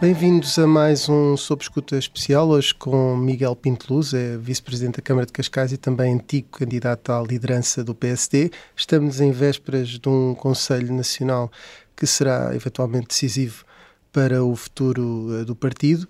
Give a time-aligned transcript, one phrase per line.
[0.00, 5.02] Bem-vindos a mais um Sob Escuta Especial, hoje com Miguel Pinto Luz, é Vice-Presidente da
[5.02, 8.50] Câmara de Cascais e também antigo candidato à liderança do PSD.
[8.74, 11.52] Estamos em vésperas de um Conselho Nacional
[11.94, 13.62] que será eventualmente decisivo
[14.10, 16.08] para o futuro uh, do partido.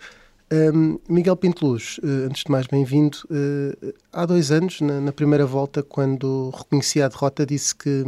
[0.52, 3.18] Um, Miguel Pinto Luz, uh, antes de mais, bem-vindo.
[3.30, 8.04] Uh, há dois anos, na, na, primeira volta, quando reconhecia a derrota, disse que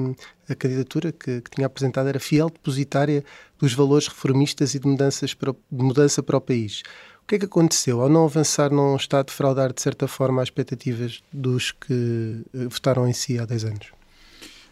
[0.49, 3.25] a candidatura que, que, tinha apresentado era fiel depositária
[3.61, 6.83] dos valores reformistas e de, mudanças para, de mudança para o país.
[7.23, 8.01] O que é que aconteceu?
[8.01, 12.69] Ao não avançar, não está a defraudar, de certa forma, as expectativas dos que uh,
[12.69, 13.93] votaram em si há dois anos?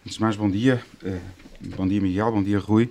[0.05, 0.83] Antes de mais, bom dia.
[1.05, 1.21] Uh,
[1.77, 2.33] bom dia, Miguel.
[2.33, 2.91] Bom dia, Rui.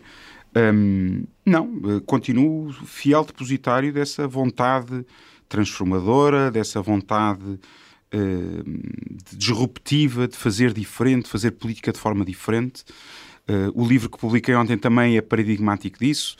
[1.45, 5.05] Não, uh, continuo fiel depositário dessa vontade
[5.47, 7.59] transformadora, dessa vontade
[8.11, 12.83] de disruptiva, de fazer diferente, de fazer política de forma diferente.
[13.49, 16.35] Uh, o livro que publiquei ontem também é paradigmático disso.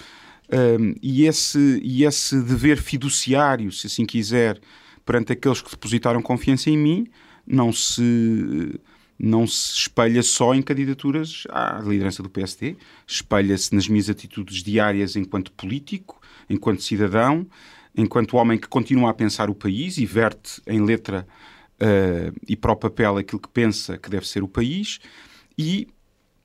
[0.48, 4.60] Uh, e, esse, e esse dever fiduciário, se assim quiser,
[5.04, 7.08] perante aqueles que depositaram confiança em mim,
[7.48, 8.80] não se,
[9.20, 15.18] não se espelha só em candidaturas à liderança do PSD, espelha-se nas minhas atitudes diárias
[15.18, 17.46] enquanto político, enquanto cidadão,
[17.96, 21.28] enquanto homem que continua a pensar o país e verte em letra
[21.82, 25.00] uh, e para o papel aquilo que pensa que deve ser o país,
[25.58, 25.88] e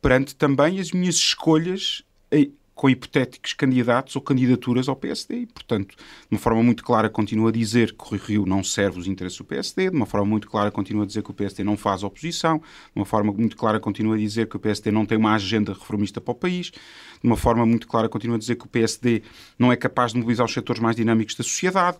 [0.02, 5.42] perante também as minhas escolhas eh, com hipotéticos candidatos ou candidaturas ao PSD.
[5.42, 8.98] E, portanto, de uma forma muito clara, continuo a dizer que o Rio não serve
[8.98, 11.62] os interesses do PSD, de uma forma muito clara, continuo a dizer que o PSD
[11.62, 12.64] não faz oposição, de
[12.96, 16.20] uma forma muito clara, continuo a dizer que o PSD não tem uma agenda reformista
[16.20, 16.80] para o país, de
[17.22, 19.22] uma forma muito clara, continuo a dizer que o PSD
[19.58, 21.98] não é capaz de mobilizar os setores mais dinâmicos da sociedade,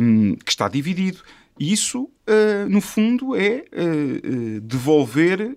[0.00, 1.22] um, que está dividido.
[1.58, 5.56] E isso, uh, no fundo, é uh, uh, devolver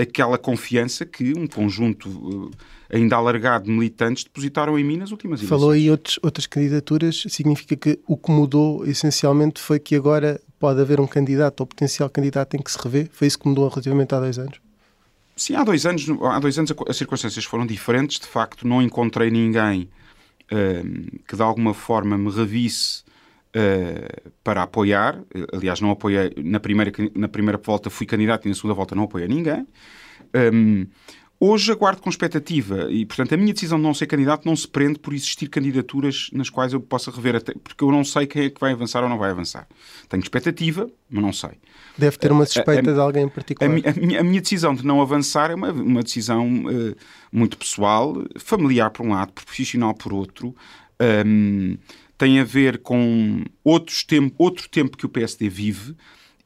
[0.00, 2.50] aquela confiança que um conjunto uh,
[2.90, 5.60] ainda alargado de militantes depositaram em mim nas últimas eleições.
[5.60, 10.80] Falou aí outros, outras candidaturas, significa que o que mudou essencialmente foi que agora pode
[10.80, 13.08] haver um candidato ou potencial candidato em que se revê?
[13.12, 14.58] Foi isso que mudou relativamente há dois anos?
[15.36, 18.18] Sim, há dois anos, há dois anos as circunstâncias foram diferentes.
[18.18, 19.88] De facto, não encontrei ninguém
[20.50, 23.04] uh, que de alguma forma me revisse
[23.56, 25.22] uh, para apoiar.
[25.52, 29.04] Aliás, não apoiei na primeira, na primeira volta, fui candidato e na segunda volta não
[29.04, 29.66] apoiei ninguém.
[30.52, 30.86] Um,
[31.40, 34.66] Hoje aguardo com expectativa e, portanto, a minha decisão de não ser candidato não se
[34.66, 38.46] prende por existir candidaturas nas quais eu possa rever, até, porque eu não sei quem
[38.46, 39.68] é que vai avançar ou não vai avançar.
[40.08, 41.50] Tenho expectativa, mas não sei.
[41.96, 43.70] Deve ter uma suspeita a, a, de alguém em particular.
[43.70, 46.96] A, minha, a, minha, decisão de não avançar é uma, uma decisão uh,
[47.30, 50.56] muito pessoal, familiar por um lado, profissional por outro.
[51.24, 51.78] Um,
[52.18, 55.96] tem a ver com outros tempo, outro tempo que o PSD vive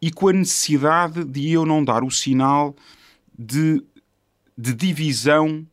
[0.01, 2.77] e com a necessidade de eu não dar o sinal
[3.37, 3.83] de,
[4.57, 5.67] de divisão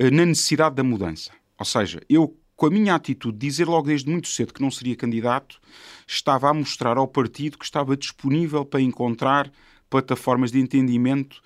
[0.00, 1.32] uh, na necessidade da mudança.
[1.58, 4.94] Ou seja, eu, com a minha atitude, dizer logo desde muito cedo que não seria
[4.94, 5.60] candidato,
[6.06, 9.50] estava a mostrar ao partido que estava disponível para encontrar
[9.90, 11.42] plataformas de entendimento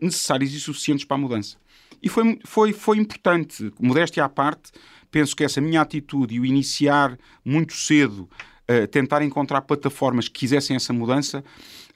[0.00, 1.56] necessárias e suficientes para a mudança.
[2.02, 4.70] E foi, foi, foi importante, modéstia à parte,
[5.10, 8.28] penso que essa minha atitude e o iniciar muito cedo,
[8.70, 11.42] uh, tentar encontrar plataformas que quisessem essa mudança,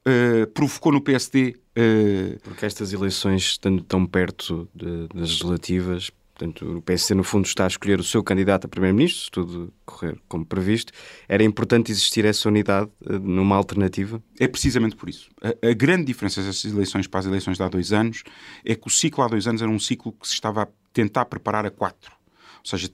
[0.06, 1.50] uh, provocou no PSD.
[1.50, 1.54] Uh...
[1.74, 7.46] Eh, Porque estas eleições, estando tão perto de, das legislativas, portanto, o PSD no fundo
[7.46, 10.92] está a escolher o seu candidato a primeiro-ministro, se tudo correr como previsto,
[11.28, 14.22] era importante existir essa unidade numa alternativa?
[14.40, 15.30] É precisamente por isso.
[15.42, 18.22] A, a, grande diferença dessas eleições para as eleições de há dois anos
[18.64, 21.26] é que o ciclo há dois anos era um ciclo que se estava a tentar
[21.26, 22.12] preparar a quatro.
[22.58, 22.90] Ou seja,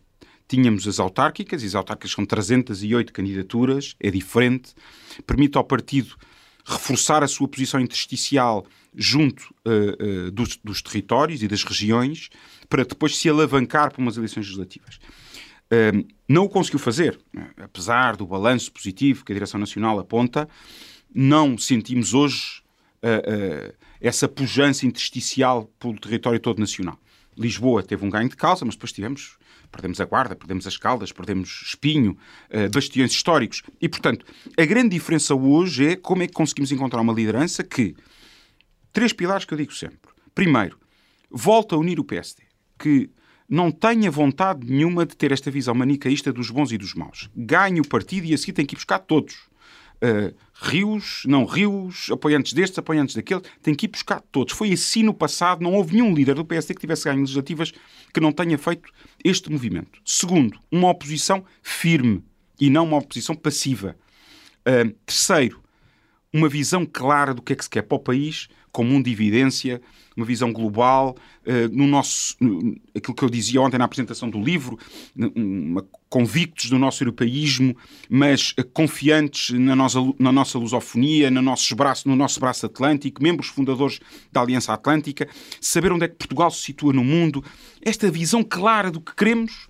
[0.48, 4.74] tínhamos as autárquicas, e as autárquicas são 308 candidaturas, é diferente,
[5.26, 6.16] permite ao partido
[6.64, 12.28] reforçar a sua posição intersticial junto uh, uh, dos, dos, territórios e das regiões,
[12.68, 14.96] para depois se alavancar para umas eleições legislativas.
[15.70, 17.18] Uh, não o conseguiu fazer,
[17.56, 20.48] apesar do balanço positivo que a Direção Nacional aponta,
[21.14, 22.62] não sentimos hoje
[24.00, 26.98] essa pujança intersticial pelo território todo nacional.
[27.36, 29.38] Lisboa teve um ganho de causa, mas depois tivemos
[29.70, 32.16] Perdemos a Guarda, perdemos as Caldas, perdemos Espinho,
[32.50, 33.62] uh, bastiões históricos.
[33.80, 34.24] E, portanto,
[34.56, 37.94] a grande diferença hoje é como é que conseguimos encontrar uma liderança que...
[38.92, 40.10] Três pilares que eu digo sempre.
[40.34, 40.78] Primeiro,
[41.30, 42.42] volta a unir o PSD,
[42.78, 43.10] que
[43.48, 47.30] não tenha vontade nenhuma de ter esta visão manicaísta dos bons e dos maus.
[47.34, 49.48] Ganhe o partido e assim tem que ir buscar todos
[50.02, 54.54] uh, rios, não rios, apoiantes destes, apoiantes daquele, tem que ir buscar todos.
[54.54, 57.72] Foi assim no passado, não houve nenhum líder do PSD que tivesse ganho legislativas
[58.12, 58.90] que não tenha feito
[59.24, 60.00] este movimento.
[60.04, 62.24] Segundo, uma oposição firme
[62.60, 63.96] e não uma oposição passiva.
[64.60, 65.62] Uh, terceiro,
[66.32, 68.48] uma visão clara do que é que se quer para o país,
[68.78, 69.82] com mundo de evidência,
[70.16, 74.40] uma visão global, uh, no nosso, no, aquilo que eu dizia ontem na apresentação do
[74.40, 74.78] livro,
[75.16, 77.76] uma, convictos do nosso europeísmo,
[78.08, 83.20] mas uh, confiantes na nossa, na nossa lusofonia, no nosso, braço, no nosso braço atlântico,
[83.20, 83.98] membros fundadores
[84.30, 85.28] da Aliança Atlântica,
[85.60, 87.42] saber onde é que Portugal se situa no mundo,
[87.82, 89.66] esta visão clara do que queremos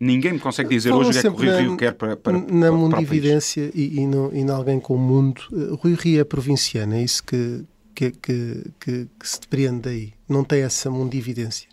[0.00, 2.16] ninguém me consegue dizer Falam hoje o que é que o Rui Rio quer para,
[2.16, 6.20] para Na mundividência e, e, no, e em alguém com o mundo, uh, Rui Rio
[6.20, 7.64] é provinciano, é isso que,
[7.96, 10.12] que, que, que, que se depreende daí?
[10.28, 11.66] Não tem essa mundividência?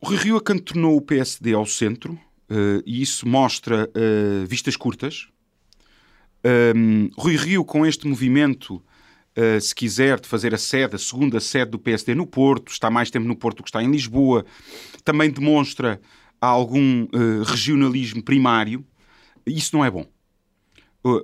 [0.00, 5.28] O Rui Rio acantonou o PSD ao centro uh, e isso mostra uh, vistas curtas.
[6.74, 11.38] Um, Rui Rio, com este movimento, uh, se quiser, de fazer a sede, a segunda
[11.38, 14.46] sede do PSD no Porto, está mais tempo no Porto do que está em Lisboa,
[15.04, 16.00] também demonstra
[16.40, 17.08] algum
[17.44, 18.84] regionalismo primário.
[19.46, 20.06] Isso não é bom.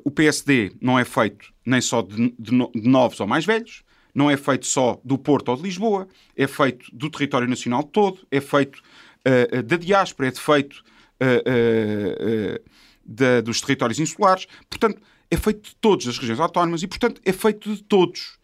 [0.05, 3.82] O PSD não é feito nem só de, de, novos ou mais velhos,
[4.14, 6.06] não é feito só do Porto ou de Lisboa,
[6.37, 8.82] é feito do território nacional todo, é feito
[9.26, 10.84] uh, da diáspora, é feito
[11.20, 12.70] uh, uh,
[13.05, 15.00] da, dos territórios insulares, portanto,
[15.31, 18.38] é feito de todas as regiões autónomas e, portanto, é feito de todos.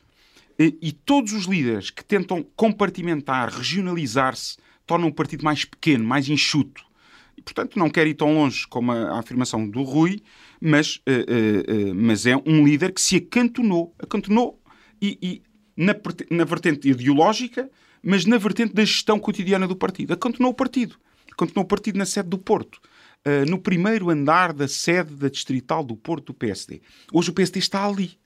[0.59, 4.57] E, e todos os líderes que tentam compartimentar, regionalizar-se,
[4.87, 6.83] tornam o partido mais pequeno, mais enxuto.
[7.37, 10.23] E, portanto, não quer ir tão longe como a, a afirmação do Rui,
[10.61, 14.61] mas, uh, uh, uh, mas é um líder que se acantonou, acantonou
[15.01, 15.43] e, e
[15.77, 15.95] na,
[16.31, 17.71] na, vertente ideológica,
[18.03, 20.13] mas na vertente da gestão cotidiana do partido.
[20.13, 20.97] Acantonou o partido.
[21.33, 22.81] Acantonou o partido na sede do Porto.
[23.49, 26.81] no primeiro andar da sede da distrital do Porto do PSD.
[27.13, 28.19] Hoje o PSD está ali.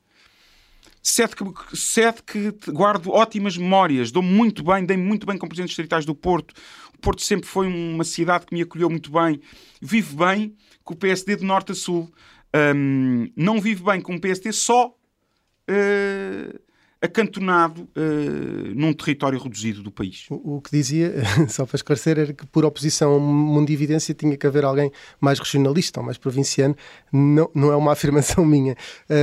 [1.03, 5.73] Sede que, sede que guardo ótimas memórias, dou muito bem, dei muito bem com presidentes
[5.73, 6.55] distritais do Porto.
[6.95, 9.41] O Porto sempre foi uma cidade que me acolheu muito bem.
[9.81, 12.13] Vive bem com o PSD de norte a sul.
[12.55, 16.61] Um, não vive bem com o PSD só uh,
[17.03, 20.27] acantonado uh, num território reduzido do país.
[20.31, 21.13] O, o, que dizia,
[21.51, 25.99] só para esclarecer, era que por oposição a mundividência tinha que haver alguém mais regionalista
[25.99, 26.77] ou mais provinciano.
[27.13, 28.77] Não, não é uma afirmação minha.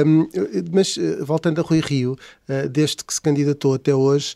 [0.06, 0.28] Um,
[0.74, 2.18] mas, eh, voltando a Rui Rio,
[2.50, 4.34] uh, desde que se candidatou até hoje,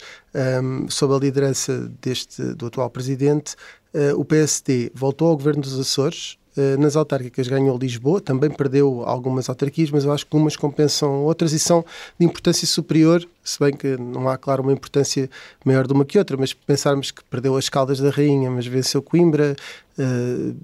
[0.64, 3.56] um, sob a liderança deste, do atual presidente,
[3.94, 6.38] uh, o PSD voltou ao governo dos Açores,
[6.78, 11.52] nas autárquicas ganhou Lisboa, também perdeu algumas autarquias, mas eu acho que umas compensam outras
[11.52, 11.84] e são
[12.20, 15.30] de importância superior, se bem que não há, claro, uma importância
[15.66, 19.02] maior de uma que outra, mas pensarmos que perdeu as Caldas da Rainha, mas venceu
[19.02, 19.56] Coimbra,
[19.98, 20.56] uh,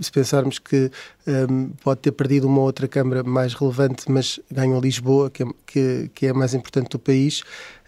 [0.00, 0.90] se pensarmos que
[1.26, 6.08] um, eh, pode ter perdido uma outra Câmara mais relevante, mas ganhou Lisboa, que é,
[6.14, 7.42] que, é a mais importante do país.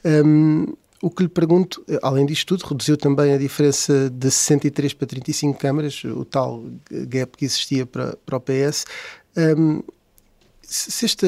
[0.04, 0.74] Um,
[1.06, 5.56] o que lhe pergunto, além disto tudo, reduziu também a diferença de 63 para 35
[5.56, 8.84] câmaras, o tal gap que existia para, para o PS.
[9.36, 9.84] Um,
[10.62, 11.26] se, este,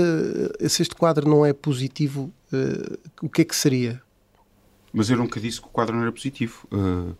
[0.68, 4.02] se este quadro não é positivo, uh, o que é que seria?
[4.92, 6.66] Mas eu nunca disse que o quadro não era positivo.
[6.72, 7.14] Uh,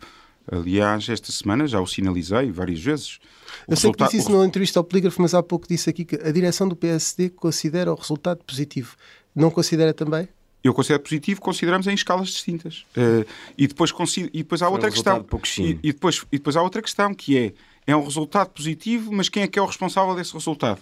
[0.51, 3.21] aliás, esta semana já o sinalizei várias vezes.
[3.69, 4.37] O eu sei que disse isso o...
[4.37, 7.93] na entrevista ao Polígrafo, mas há pouco disse aqui que a direção do PSD considera
[7.93, 8.97] o resultado positivo.
[9.33, 10.29] Não considera também?
[10.63, 12.85] Eu considero positivo, consideramos em escalas distintas.
[12.97, 13.27] Uh,
[13.57, 15.27] e, depois, e depois há outra um questão.
[15.59, 17.53] E, e, depois, e depois há outra questão que é:
[17.87, 20.81] é um resultado positivo, mas quem é que é o responsável desse resultado?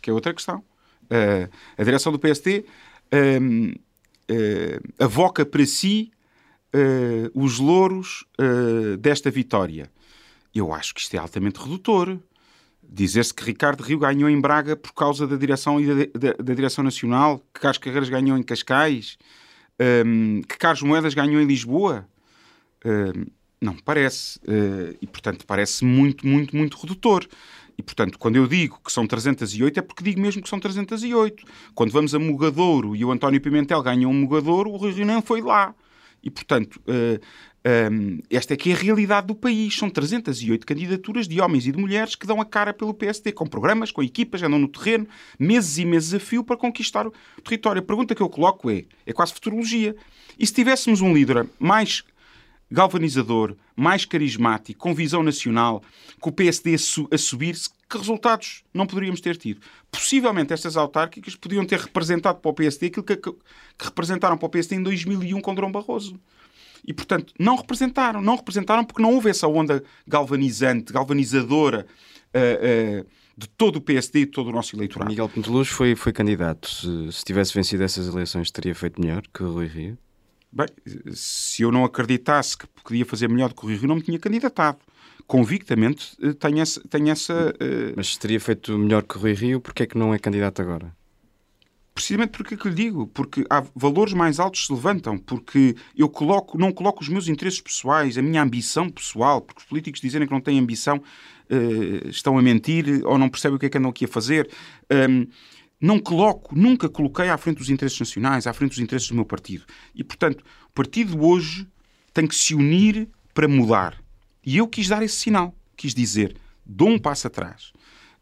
[0.00, 0.62] Que é outra questão.
[1.04, 2.64] Uh, a direção do PSD
[3.12, 3.80] uh,
[4.98, 6.10] avoca para si
[7.32, 8.26] os louros
[9.00, 9.90] desta vitória.
[10.54, 12.18] Eu acho que isto é altamente redutor.
[12.88, 16.54] Dizer-se que Ricardo Rio ganhou em Braga por causa da direção e da, da, da
[16.54, 19.18] direção nacional, que Carlos Carreiras ganhou em Cascais,
[20.06, 22.06] um, que Carlos Moedas ganhou em Lisboa,
[22.84, 23.26] um,
[23.60, 24.38] não parece.
[24.40, 27.26] Uh, e, portanto, parece muito, muito, muito redutor.
[27.78, 31.44] E, portanto, quando eu digo que são 308, é porque digo mesmo que são 308.
[31.74, 35.42] Quando vamos a Mugadouro e o António Pimentel ganham um Mugadouro, o Rio não foi
[35.42, 35.74] lá.
[36.22, 37.20] E, portanto, uh,
[37.66, 39.76] um, esta é que é a realidade do país.
[39.76, 43.46] São 308 candidaturas de homens e de mulheres que dão a cara pelo PSD, com
[43.46, 47.82] programas, com equipas, andam no terreno, meses e meses a fio para conquistar o território.
[47.82, 49.96] A pergunta que eu coloco é, é quase futurologia.
[50.38, 52.04] E se tivéssemos um líder mais
[52.70, 55.82] galvanizador, mais carismático, com visão nacional,
[56.20, 59.60] com o PSD a, su a subir-se, que resultados não poderíamos ter tido?
[59.90, 64.46] Possivelmente estas autárquicas podiam ter representado para o PSD aquilo que, que, que representaram para
[64.46, 66.18] o PSD em 2001 com Dom Barroso.
[66.84, 68.20] E, portanto, não representaram.
[68.20, 71.86] Não representaram porque não houve essa onda galvanizante, galvanizadora
[72.34, 73.06] uh, uh,
[73.36, 75.10] de todo o PSD e de todo o nosso eleitorado.
[75.10, 76.68] Miguel Pinteluz foi, foi candidato.
[76.68, 79.98] Se, se tivesse vencido essas eleições, teria feito melhor que o Rui Rio?
[80.52, 80.68] Bem,
[81.12, 84.02] se eu não acreditasse que podia fazer melhor do que o Rui Rio, não me
[84.02, 84.78] tinha candidatado.
[85.26, 86.80] convictamente tenho essa.
[86.88, 87.54] Tenho essa
[87.94, 90.94] Mas teria feito melhor que Rui Rio, porque é que não é candidato agora?
[91.96, 96.10] Precisamente porque é que lhe digo, porque há valores mais altos se levantam, porque eu
[96.10, 100.28] coloco, não coloco os meus interesses pessoais, a minha ambição pessoal, porque os políticos dizerem
[100.28, 103.78] que não têm ambição uh, estão a mentir ou não percebem o que é que
[103.78, 104.46] andam aqui a fazer.
[104.92, 105.26] Um,
[105.80, 109.24] não coloco, nunca coloquei à frente dos interesses nacionais, à frente dos interesses do meu
[109.24, 109.64] partido.
[109.94, 111.66] E, portanto, o partido hoje
[112.12, 113.98] tem que se unir para mudar.
[114.44, 115.56] E eu quis dar esse sinal.
[115.74, 117.72] Quis dizer, dou um passo atrás.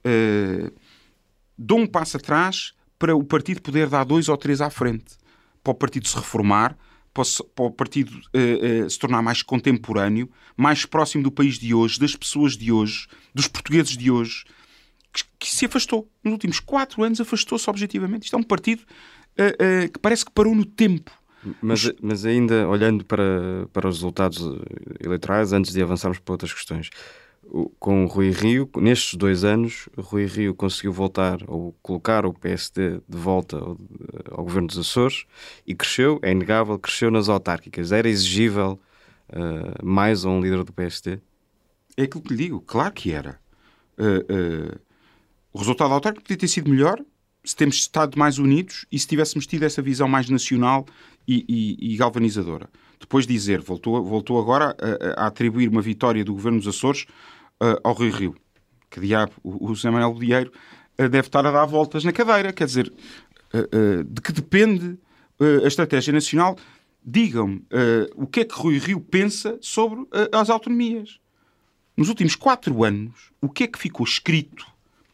[0.07, 0.73] Uh,
[1.59, 5.17] dou um passo atrás para o partido poder dar dois ou três à frente,
[5.63, 6.77] para o partido se reformar,
[7.13, 11.99] para o partido uh, uh, se tornar mais contemporâneo, mais próximo do país de hoje,
[11.99, 14.45] das pessoas de hoje, dos portugueses de hoje,
[15.13, 16.11] que, que se afastou.
[16.25, 18.25] Nos últimos quatro anos afastou-se objetivamente.
[18.25, 21.13] Isto é um partido uh, que parece que parou no tempo.
[21.61, 24.41] Mas, mas ainda olhando para, para os resultados
[24.99, 26.89] eleitorais, antes de avançarmos para outras questões,
[27.79, 33.01] com o Rui Rio, nestes dois anos, Rui Rio conseguiu voltar ou colocar o PSD
[33.09, 33.79] de volta ao,
[34.31, 35.25] ao governo dos Açores
[35.67, 37.93] e cresceu, é inegável, cresceu nas autárquicas.
[37.93, 38.81] Era exigível
[39.31, 41.21] uh, mais a um líder do PSD?
[41.97, 43.39] É aquilo que lhe digo, claro que era.
[43.99, 44.81] Uh, uh,
[45.53, 47.01] o resultado autárquico podia ter sido melhor
[47.45, 50.87] se temos estado mais unidos e se tivéssemos tido essa visão mais nacional
[51.29, 52.69] e, e, e galvanizadora.
[52.99, 57.07] Depois dizer, voltou, voltou agora a, a, atribuir uma vitória do governo dos Açores
[57.63, 58.37] uh, ao Rio Rio.
[58.91, 60.53] Que diabo, o, o José Manuel Bodieiro
[60.99, 62.53] uh, deve estar a dar voltas na cadeira.
[62.53, 62.93] Quer dizer,
[63.55, 64.99] uh, de que depende
[65.65, 66.57] a estratégia nacional?
[67.05, 67.67] Digam-me
[68.15, 71.19] o que é que Rui Rio pensa sobre as autonomias.
[71.97, 74.65] Nos últimos quatro anos, o que é que ficou escrito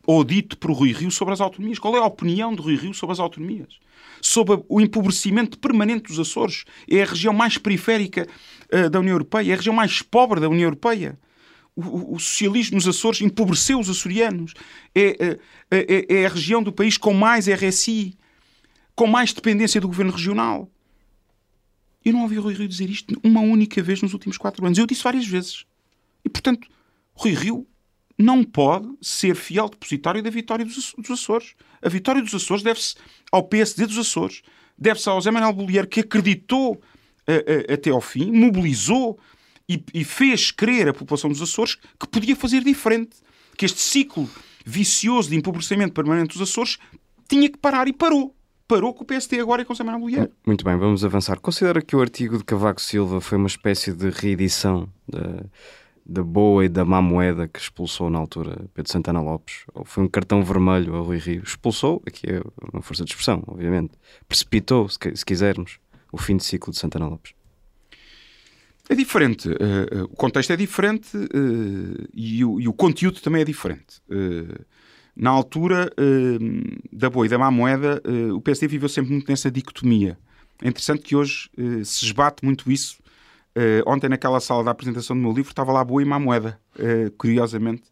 [0.06, 1.78] ou dito por Rui Rio sobre as autonomias?
[1.78, 3.78] Qual é a opinião de Rui Rio sobre as autonomias?
[4.20, 6.64] Sobre o empobrecimento permanente dos Açores?
[6.88, 8.26] É a região mais periférica
[8.72, 9.50] uh, da União Europeia?
[9.50, 11.18] É a região mais pobre da União Europeia?
[11.76, 14.54] O, socialismo nos Açores empobreceu os açorianos.
[14.94, 15.38] É, é,
[15.70, 18.16] é, é, a região do país com mais RSI,
[18.94, 20.70] com mais dependência do governo regional.
[22.04, 24.78] Eu não ouvi o Rui Rio dizer isto uma única vez nos últimos quatro anos.
[24.78, 25.64] Eu disse várias vezes.
[26.24, 26.68] E, portanto,
[27.14, 27.66] Rui Rio
[28.18, 31.54] não pode ser fiel depositário da vitória dos, Açores.
[31.82, 32.94] A vitória dos Açores deve-se
[33.32, 34.42] ao PSD dos Açores,
[34.76, 39.18] deve-se ao Zé Manuel Bolieiro, que acreditou uh, uh, até ao fim, mobilizou
[39.70, 43.18] e, e fez crer à população dos Açores que podia fazer diferente,
[43.56, 44.28] que este ciclo
[44.66, 46.76] vicioso de empobrecimento permanente dos Açores
[47.28, 48.34] tinha que parar e parou.
[48.66, 50.30] Parou com o PSD agora e com o Samuel Bolieiro.
[50.44, 51.38] Muito bem, vamos avançar.
[51.38, 55.44] Considera que o artigo de Cavaco Silva foi uma espécie de reedição da,
[56.04, 59.64] da boa e da má moeda que expulsou na altura Pedro Santana Lopes?
[59.72, 61.42] Ou foi um cartão vermelho a Rui Rio?
[61.44, 63.92] Expulsou, aqui é uma força de expressão, obviamente.
[64.28, 65.78] Precipitou, se, se quisermos,
[66.12, 67.39] o fim de ciclo de Santana Lopes.
[68.90, 69.48] É diferente.
[69.48, 74.02] Uh, o contexto é diferente uh, e, o, e, o, conteúdo também é diferente.
[74.10, 74.64] Uh,
[75.14, 75.92] na altura
[76.90, 78.00] da boa e da má moeda,
[78.32, 80.16] o PSD viveu sempre muito nessa dicotomia.
[80.62, 81.50] É interessante que hoje
[81.84, 82.96] se esbate muito isso.
[83.86, 86.58] ontem, naquela sala da apresentação do meu livro, estava lá boa e má moeda.
[87.18, 87.82] curiosamente,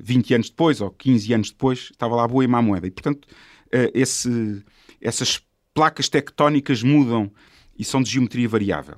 [0.00, 2.86] 20 anos depois, ou 15 anos depois, estava lá boa e má moeda.
[2.86, 3.28] E, portanto,
[3.92, 4.64] esse,
[5.02, 5.42] essas
[5.74, 7.30] placas tectónicas mudam
[7.78, 8.96] e são de geometria variável.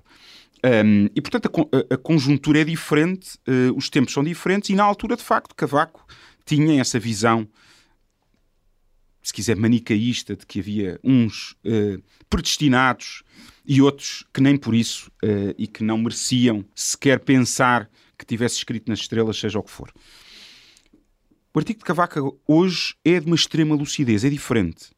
[0.65, 4.85] Um, e, portanto, a, a, conjuntura é diferente, uh, os tempos são diferentes, e na
[4.85, 6.07] altura, de facto, Cavaco
[6.45, 7.49] tinha essa visão,
[9.21, 12.01] se quiser, manicaísta, de que havia uns uh,
[12.31, 13.25] predestinados
[13.67, 18.57] e outros que nem por isso uh, e que não mereciam sequer pensar que tivesse
[18.57, 19.93] escrito nas estrelas, seja o que for.
[21.53, 24.91] O artigo de Cavaco hoje é de uma extrema lucidez, é diferente.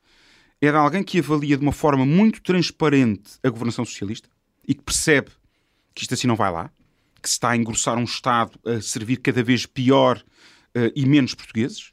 [0.61, 4.28] É de alguém que avalia de uma forma muito transparente a governação socialista
[4.66, 5.30] e que percebe
[5.95, 6.71] que isto assim não vai lá,
[7.23, 11.35] que se está a engrossar um Estado a servir cada vez pior uh, e menos
[11.35, 11.93] portugueses.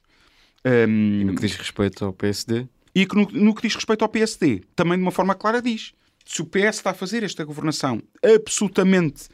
[0.66, 2.68] Um, e no que diz respeito ao PSD?
[2.94, 5.94] E que no, no, que diz respeito ao PSD, também de uma forma clara diz.
[6.26, 9.28] Se o PS está a fazer esta governação absolutamente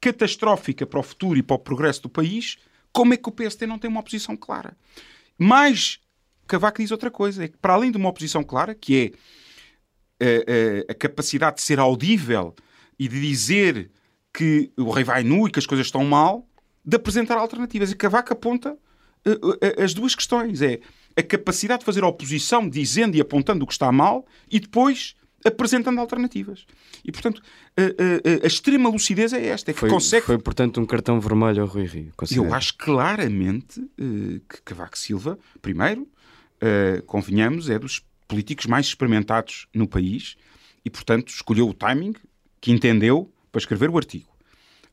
[0.00, 2.56] catastrófica para o futuro e para o progresso do país,
[2.92, 4.76] como é que o PSD não tem uma oposição clara?
[5.38, 6.00] Mas
[6.46, 9.14] Cavaco diz outra coisa, é que para além de uma oposição clara, que
[10.20, 12.54] é a, eh, a, eh, a capacidade de ser audível
[12.98, 13.90] e de dizer
[14.32, 16.46] que o rei vai nu e que as coisas estão mal,
[16.84, 17.90] de apresentar alternativas.
[17.90, 20.62] E Cavaco aponta uh, uh, as duas questões.
[20.62, 20.80] É
[21.16, 26.00] a capacidade de fazer oposição dizendo e apontando o que está mal e depois apresentando
[26.00, 26.64] alternativas.
[27.04, 27.42] E, portanto,
[27.76, 29.70] a, a, a extrema lucidez é esta.
[29.70, 30.24] É que foi, consegue...
[30.24, 32.12] foi, portanto, um cartão vermelho ao Rui Rio.
[32.30, 39.66] Eu acho claramente uh, que Cavaco Silva, primeiro, uh, convenhamos, é dos políticos mais experimentados
[39.74, 40.36] no país
[40.84, 42.14] e, portanto, escolheu o timing
[42.60, 44.32] que entendeu para escrever o artigo.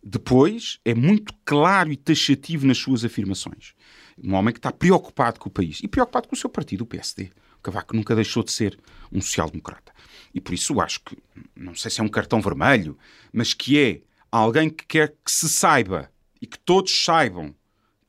[0.03, 3.73] Depois, é muito claro e taxativo nas suas afirmações.
[4.21, 6.85] Um homem que está preocupado com o país e preocupado com o seu partido, o
[6.85, 7.31] PSD.
[7.57, 8.79] O Cavaco nunca deixou de ser
[9.11, 9.93] um social-democrata.
[10.33, 11.17] E por isso acho que,
[11.55, 12.97] não sei se é um cartão vermelho,
[13.33, 14.01] mas que é
[14.31, 16.11] alguém que quer que se saiba
[16.41, 17.53] e que todos saibam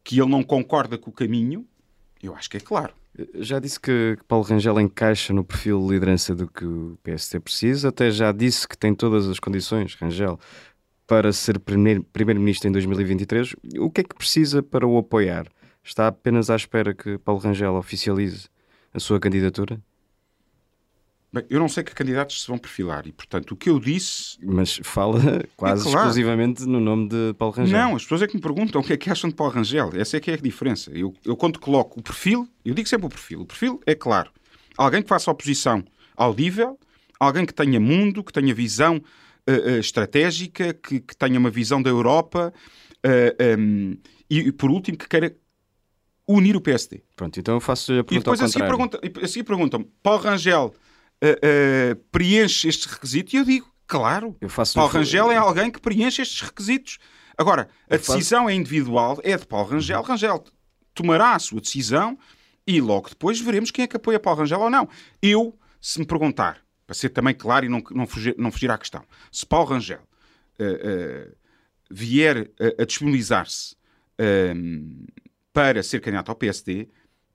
[0.04, 1.66] que ele não concorda com o caminho,
[2.22, 2.94] eu acho que é claro.
[3.34, 7.88] Já disse que Paulo Rangel encaixa no perfil de liderança do que o PST precisa,
[7.88, 10.38] até já disse que tem todas as condições, Rangel,
[11.06, 13.56] para ser primeiro-ministro em 2023.
[13.78, 15.46] O que é que precisa para o apoiar?
[15.82, 18.48] Está apenas à espera que Paulo Rangel oficialize
[18.94, 19.80] a sua candidatura?
[21.32, 24.36] Bem, eu não sei que candidatos se vão perfilar e, portanto, o que eu disse.
[24.42, 25.20] Mas fala
[25.56, 26.08] quase é claro.
[26.08, 27.78] exclusivamente no nome de Paulo Rangel.
[27.78, 29.92] Não, as pessoas é que me perguntam o que é que acham de Paulo Rangel.
[29.94, 30.90] Essa é que é a diferença.
[30.90, 33.42] Eu, eu quando coloco o perfil, eu digo sempre o perfil.
[33.42, 34.32] O perfil é claro.
[34.76, 35.84] Alguém que faça oposição
[36.16, 36.76] audível,
[37.18, 41.80] alguém que tenha mundo, que tenha visão uh, uh, estratégica, que, que, tenha uma visão
[41.80, 43.08] da Europa uh,
[43.38, 45.36] eh, um, ehm, e, por último, que queira
[46.26, 47.02] unir o PSD.
[47.14, 50.74] Pronto, então eu faço a pergunta e depois assim perguntam, assim perguntam Paulo Rangel
[51.22, 53.32] uh, preenche estes requisitos?
[53.32, 56.98] E eu digo, claro, eu faço Paulo Rangel é alguém que preenche estes requisitos.
[57.36, 58.50] Agora, a decisão faço...
[58.50, 60.02] é individual, é de Paulo Rangel.
[60.02, 60.44] Rangel
[60.94, 62.18] tomará a sua decisão
[62.66, 64.88] e logo depois veremos quem é que apoia Paulo Rangel ou não.
[65.22, 68.76] Eu, se me perguntar, para ser também claro e não, não, fugir, não fugir à
[68.76, 70.02] questão, se Paulo Rangel
[70.58, 71.36] uh, uh,
[71.90, 73.74] vier a, a disponibilizar-se
[74.20, 75.06] uh,
[75.52, 76.88] para ser candidato ao PSD,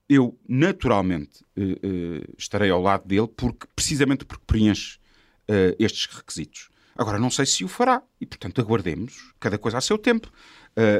[0.08, 4.98] eu naturalmente uh, uh, estarei ao lado dele porque precisamente porque preenche
[5.48, 6.68] uh, estes requisitos.
[6.96, 10.32] Agora não sei se o fará e portanto aguardemos cada coisa a seu tempo.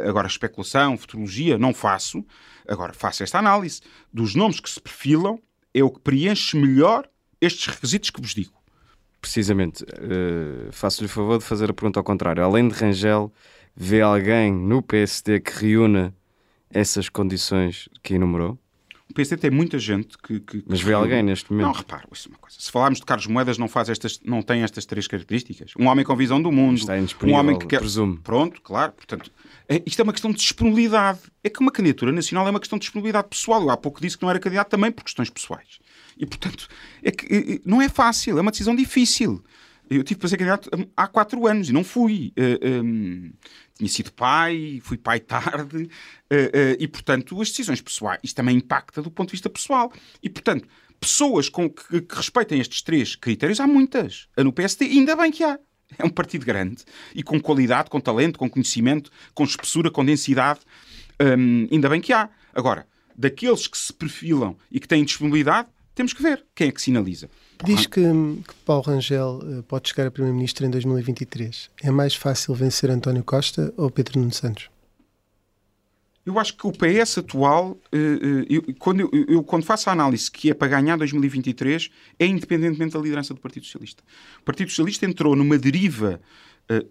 [0.07, 2.23] agora especulação, futurologia não faço.
[2.69, 3.81] Agora faço esta análise
[4.13, 5.41] dos nomes que se perfilam
[5.73, 7.09] é o que preenche melhor
[7.41, 8.53] estes requisitos que vos digo.
[9.23, 9.87] Precisamente,
[10.71, 12.45] faço-lhe o favor de fazer a pergunta ao contrário.
[12.45, 13.33] Além de Rangel,
[13.75, 16.15] vê alguém no PSD que reúna
[16.69, 18.59] essas condições que enumerou?
[19.09, 20.41] O PSD tem muita gente que.
[20.41, 21.67] que Mas vê alguém neste momento?
[21.67, 22.57] Não, reparo, isso é uma coisa.
[22.59, 25.73] Se falarmos de Carlos Moedas, não, faz estas, não tem estas três características.
[25.79, 26.79] Um homem com visão do mundo.
[26.79, 27.79] Está um homem que quer.
[27.79, 28.19] Presumo.
[28.19, 28.93] Pronto, claro.
[28.93, 29.31] Portanto,
[29.69, 31.21] é, isto é uma questão de disponibilidade.
[31.43, 33.63] É que uma candidatura nacional é uma questão de disponibilidade pessoal.
[33.63, 35.79] Eu há pouco disse que não era candidato também por questões pessoais.
[36.19, 36.67] E, portanto,
[37.03, 39.43] é que não é fácil, é uma decisão difícil.
[39.89, 42.33] Eu tive para ser candidato há quatro anos e não fui.
[42.37, 43.33] Uh, um,
[43.75, 48.57] tinha sido pai, fui pai tarde, uh, uh, e portanto as decisões pessoais, isto também
[48.57, 49.93] impacta do ponto de vista pessoal.
[50.23, 50.67] E portanto,
[50.99, 54.29] pessoas com, que, que respeitem estes três critérios, há muitas.
[54.37, 55.59] No PSD, ainda bem que há.
[55.99, 60.61] É um partido grande e com qualidade, com talento, com conhecimento, com espessura, com densidade.
[61.21, 62.29] Um, ainda bem que há.
[62.53, 66.83] Agora, daqueles que se perfilam e que têm disponibilidade, temos que ver quem é que
[66.83, 67.31] sinaliza.
[67.65, 71.71] Diz que, que Paulo Rangel uh, pode chegar a Primeiro-Ministro em 2023.
[71.83, 74.69] É mais fácil vencer António Costa ou Pedro Nuno Santos?
[76.25, 80.31] Eu acho que o PS atual, uh, eu, quando, eu, eu, quando faço a análise
[80.31, 81.89] que é para ganhar 2023,
[82.19, 84.03] é independentemente da liderança do Partido Socialista.
[84.41, 86.21] O Partido Socialista entrou numa deriva,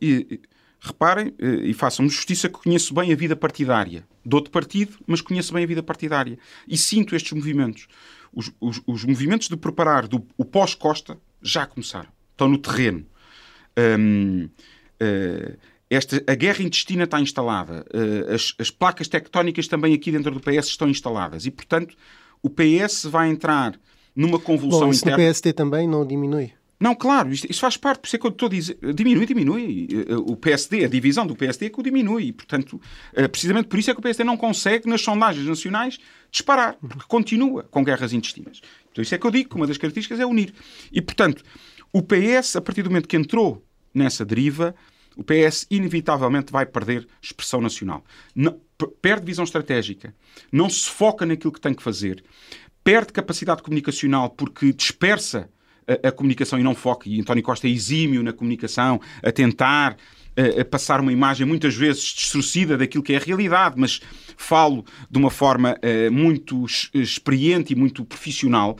[0.02, 0.40] e,
[0.80, 4.06] reparem, e façam-me justiça que conheço bem a vida partidária.
[4.26, 6.40] De outro partido, mas conheço bem a vida partidária.
[6.66, 7.88] E sinto estes movimentos
[8.36, 12.10] os, os, os movimentos de preparar do, o pós-Costa já começaram.
[12.32, 13.06] Estão no terreno.
[13.78, 14.50] Um, uh,
[15.00, 15.58] eh,
[15.90, 17.86] esta, a guerra intestina está instalada.
[17.94, 21.46] Uh, as, as, placas tectónicas também aqui dentro do PS estão instaladas.
[21.46, 21.96] E, portanto,
[22.42, 23.80] o PS vai entrar
[24.16, 25.18] numa convulsão Bom, isso interna.
[25.18, 26.52] O PSD também não diminui.
[26.86, 28.78] Não, claro, isto, isto, faz parte, por isso é que eu estou a dizer.
[28.94, 29.88] Diminui, diminui.
[30.28, 32.32] O PSD, a divisão do PSD é que o diminui.
[32.32, 32.80] Portanto,
[33.16, 35.98] eh, precisamente por isso é que o PSD não consegue, nas sondagens nacionais,
[36.30, 38.62] disparar, porque continua com guerras intestinas.
[38.92, 40.54] Então, isso é que eu digo que uma das características é unir.
[40.92, 41.44] E, portanto,
[41.92, 44.76] o PS, a partir do momento que entrou nessa deriva,
[45.18, 48.06] o PS inevitavelmente vai perder expressão nacional.
[48.36, 48.62] Não,
[49.02, 50.14] perde visão estratégica,
[50.52, 52.24] não se foca naquilo que tem que fazer,
[52.84, 55.50] perde capacidade comunicacional porque dispersa
[55.88, 57.10] a, a comunicação e não foca.
[57.10, 59.98] E António Costa é exímio na comunicação, a tentar
[60.60, 64.02] a passar uma imagem muitas vezes distorcida daquilo que é a realidade, mas
[64.36, 68.78] falo de uma forma uh, muito experiente e muito profissional,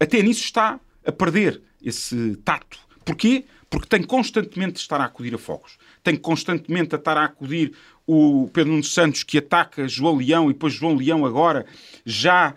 [0.00, 2.78] até nisso está a perder esse tato.
[3.04, 3.44] Porquê?
[3.68, 5.76] Porque tem constantemente de estar a acudir a fogos.
[6.02, 7.72] Tem constantemente a estar a acudir
[8.06, 11.66] o Pedro Nuno Santos que ataca João Leão e depois João Leão agora
[12.04, 12.54] já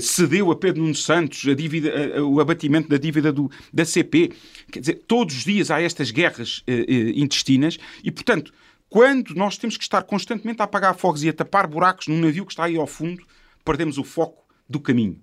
[0.00, 4.32] cedeu a Pedro Nuno Santos a dívida, uh, o abatimento da dívida do, da CP.
[4.70, 8.52] Quer dizer, todos os dias há estas guerras uh, intestinas e, portanto,
[8.88, 12.44] quando nós temos que estar constantemente a apagar fogos e a tapar buracos num navio
[12.44, 13.24] que está aí ao fundo,
[13.64, 15.20] perdemos o foco do caminho.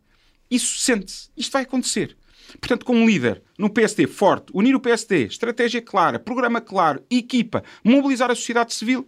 [0.50, 1.30] Isso sente-se.
[1.36, 2.18] Isto vai acontecer.
[2.60, 8.32] Portanto, como líder no PSD forte, unir o PSD, estratégia clara, programa claro, equipa, mobilizar
[8.32, 9.08] a sociedade civil,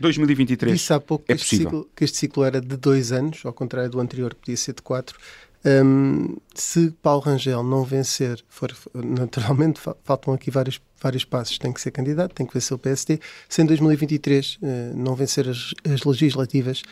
[0.00, 1.70] 2023 Disse há pouco é que, este possível.
[1.70, 4.74] ciclo, que este ciclo era de dois anos, ao contrário do anterior, que podia ser
[4.74, 5.18] de quatro.
[5.64, 11.58] Hum, se Paulo Rangel não vencer, for, naturalmente fa- faltam aqui vários, vários passos.
[11.58, 13.18] Tem que ser candidato, tem que vencer o PSD.
[13.48, 16.82] Se em 2023 eh, não vencer as, as legislativas,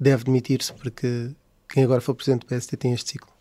[0.00, 1.30] deve demitir-se, porque
[1.68, 3.31] quem agora for presidente do PSD tem este ciclo.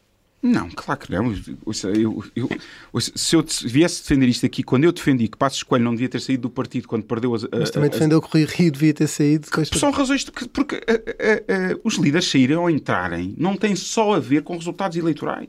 [0.44, 1.34] Não, claro que não.
[1.66, 2.50] Ouça, eu- eu-
[2.92, 6.10] ouça, se eu viesse defender isto aqui, quando eu defendi que Passos Coelho não devia
[6.10, 7.44] ter saído do partido quando perdeu as.
[7.52, 9.48] Mas também as- defendeu que o Rui Rio devia ter saído.
[9.56, 13.56] esta- São razões de que, porque eh, eh, eh, os líderes saírem ou entrarem não
[13.56, 15.48] tem só a ver com resultados eleitorais.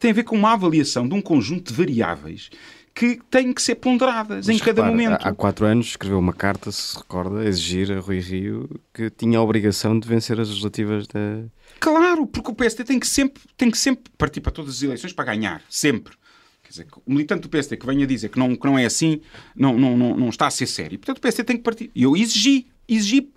[0.00, 2.50] Tem a ver com uma avaliação de um conjunto de variáveis
[2.94, 5.24] que têm que ser ponderadas em Mas cada repara, momento.
[5.24, 9.08] Há, há quatro anos escreveu uma carta, se recorda, a exigir a Rui Rio que
[9.10, 11.44] tinha a obrigação de vencer as legislativas da.
[11.80, 15.12] Claro, porque o PSD tem que sempre, tem que sempre partir para todas as eleições
[15.12, 16.14] para ganhar, sempre.
[16.62, 19.20] Quer dizer, o militante do PSD que venha dizer que não, que não é assim,
[19.56, 20.98] não, não, não, não está a ser sério.
[20.98, 21.90] Portanto, o PSD tem que partir.
[21.94, 23.30] Eu exigi, exigi,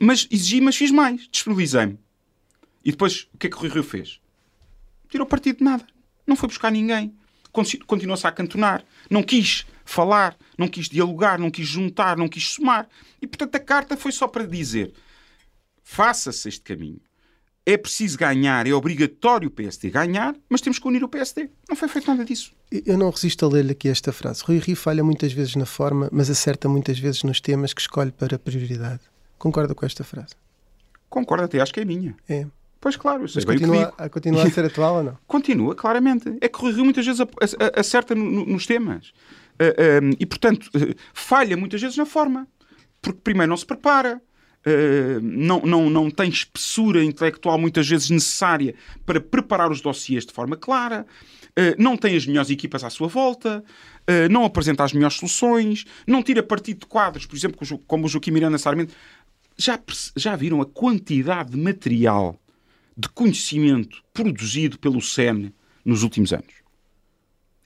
[0.00, 1.98] mas exigi, mas fiz mais, disponibilizei-me.
[2.84, 4.20] E depois, o que é que o Rui Rio fez?
[5.08, 5.86] Tirou partido de nada.
[6.26, 7.14] Não foi buscar ninguém.
[7.52, 8.84] Conti- Continuou-se a acantonar.
[9.08, 12.88] Não quis falar, não quis dialogar, não quis juntar, não quis somar.
[13.22, 14.92] E, portanto, a carta foi só para dizer
[15.82, 17.00] faça-se este caminho.
[17.68, 21.50] É preciso ganhar, é obrigatório o PSD ganhar, mas temos que unir o PSD.
[21.68, 22.52] Não foi feito nada disso.
[22.70, 24.44] Eu não resisto a ler-lhe aqui esta frase.
[24.46, 28.12] Rui Rio falha muitas vezes na forma, mas acerta muitas vezes nos temas que escolhe
[28.12, 29.00] para prioridade.
[29.36, 30.34] Concorda com esta frase?
[31.10, 32.14] Concordo até, acho que é minha.
[32.28, 32.46] É.
[32.80, 35.18] Pois claro, eu sei Mas continua, a, continua a ser atual ou não?
[35.26, 36.36] Continua, claramente.
[36.40, 37.26] É que o Rui Rio muitas vezes
[37.74, 39.12] acerta no- no- nos temas.
[39.58, 42.46] Ah, ah, e, portanto, ah, falha muitas vezes na forma.
[43.02, 44.20] Porque primeiro não se prepara,
[44.66, 48.74] ah, não, não, não tem espessura intelectual muitas vezes necessária
[49.04, 51.06] para preparar os dossiês de forma clara,
[51.56, 53.64] ah, não tem as melhores equipas à sua volta,
[54.08, 58.08] ah, não apresenta as melhores soluções, não tira partido de quadros, por exemplo, como o
[58.08, 58.92] Joaquim Miranda Sarmento.
[59.56, 59.80] Já,
[60.16, 62.38] já viram a quantidade de material
[62.96, 65.52] de conhecimento produzido pelo SEN
[65.84, 66.52] nos últimos anos.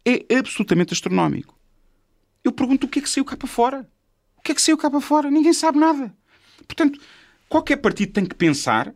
[0.04, 1.58] É absolutamente astronómico.
[2.44, 3.88] Eu pergunto o que é que saiu cá para fora?
[4.36, 5.30] O que é que saiu cá para fora?
[5.30, 6.14] Ninguém sabe nada.
[6.66, 7.01] Portanto,
[7.49, 8.92] qualquer partido tem que pensar,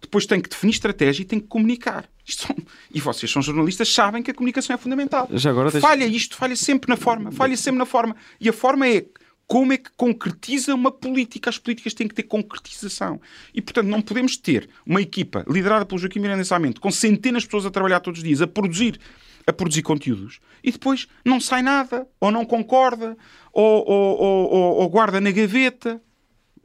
[0.00, 2.08] depois tem que definir estratégia e tem que comunicar.
[2.26, 2.56] São-
[2.92, 5.28] E vocês são jornalistas, sabem que a comunicação é fundamental.
[5.72, 8.16] Deixa- Falha isto, falha sempre na forma, falha sempre na forma.
[8.40, 9.04] E a forma é
[9.46, 11.50] como é que concretiza uma política.
[11.50, 13.20] As políticas têm que ter concretização.
[13.52, 17.48] E, portanto, não podemos ter uma equipa liderada pelo Joaquim Miranda Samento, com centenas de
[17.48, 18.98] pessoas a trabalhar todos os dias, a produzir,
[19.46, 23.18] a produzir conteúdos, e depois não sai nada, ou não concorda,
[23.52, 24.18] ou- ou-
[24.50, 26.00] ou- ou guarda na gaveta.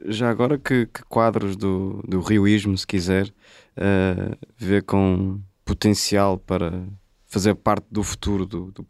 [0.06, 3.32] Já agora, que, que quadros do, do rioísmo, se quiser,
[3.76, 6.82] eh, vê com potencial para
[7.26, 8.84] fazer parte do futuro do, do?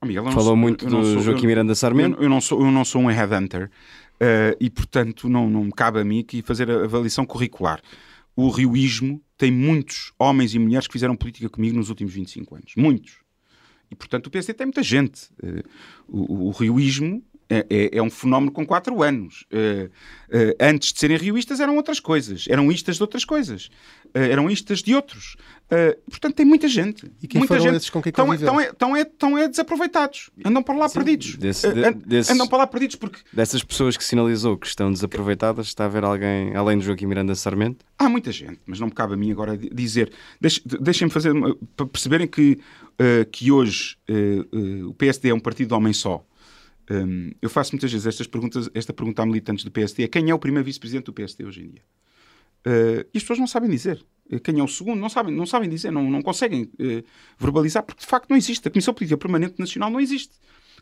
[0.00, 2.18] Oh, Miguel, não Falou sou- muito do sou- Joaquim eu- Miranda Sarmento.
[2.18, 3.70] Eu, eu não sou, eu não sou um headhunter
[4.20, 7.80] eh, e, portanto, não, não me cabe a mim aqui fazer a avaliação curricular.
[8.36, 12.72] O rioísmo tem muitos homens e mulheres que fizeram política comigo nos últimos 25 anos.
[12.76, 13.18] Muitos.
[13.90, 15.30] E, portanto, o PSD tem muita gente.
[15.42, 15.62] Eh,
[16.06, 19.44] o, o rioísmo é, é- é um fenómeno com quatro anos.
[19.50, 19.88] Eh,
[20.30, 22.44] eh, antes de serem rioístas eram outras coisas.
[22.48, 23.70] Eram istas de outras coisas.
[24.14, 25.36] Eram istas de outros.
[26.10, 27.10] Portanto, tem muita gente.
[27.22, 27.76] E quem muita foram gente.
[27.76, 30.30] esses com quem estão, estão, é- estão, é- estão é desaproveitados.
[30.44, 31.36] Andam para lá perdidos.
[31.36, 35.66] desse- de- desses- Andam para lá perdidos porque Dessas pessoas que sinalizou que estão desaproveitadas,
[35.66, 37.84] está a haver alguém, além do Joaquim Miranda Sarmento?
[37.98, 40.10] Há muita gente, mas não me cabe a mim agora di- dizer.
[40.40, 41.32] Deixe- Deixem-me fazer.
[41.76, 42.58] para perceberem que,
[42.98, 46.24] eh, que hoje eh, eh, o PSD é um partido de homem só.
[46.90, 50.30] Um, eu faço muitas vezes estas perguntas, esta pergunta a militantes do PSD: é quem
[50.30, 51.82] é o primeiro vice-presidente do PSD hoje em dia?
[52.64, 54.04] Eh, e as pessoas não sabem dizer.
[54.30, 54.98] Eh, Quem é o segundo?
[54.98, 57.04] Não sabem, não sabem dizer, não, não conseguem eh,
[57.38, 58.66] verbalizar, porque de facto não existe.
[58.66, 60.34] A Comissão Política Permanente Nacional não existe.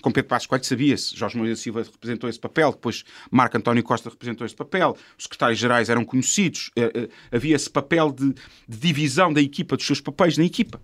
[0.03, 4.11] Com Pedro Passos Coelho sabia-se, Jorge Moreira Silva representou esse papel, depois Marco António Costa
[4.11, 8.35] representou esse papel, os secretários-gerais eram conhecidos, eh, havia esse papel de,
[8.69, 10.81] de divisão da equipa, dos seus papéis na equipa.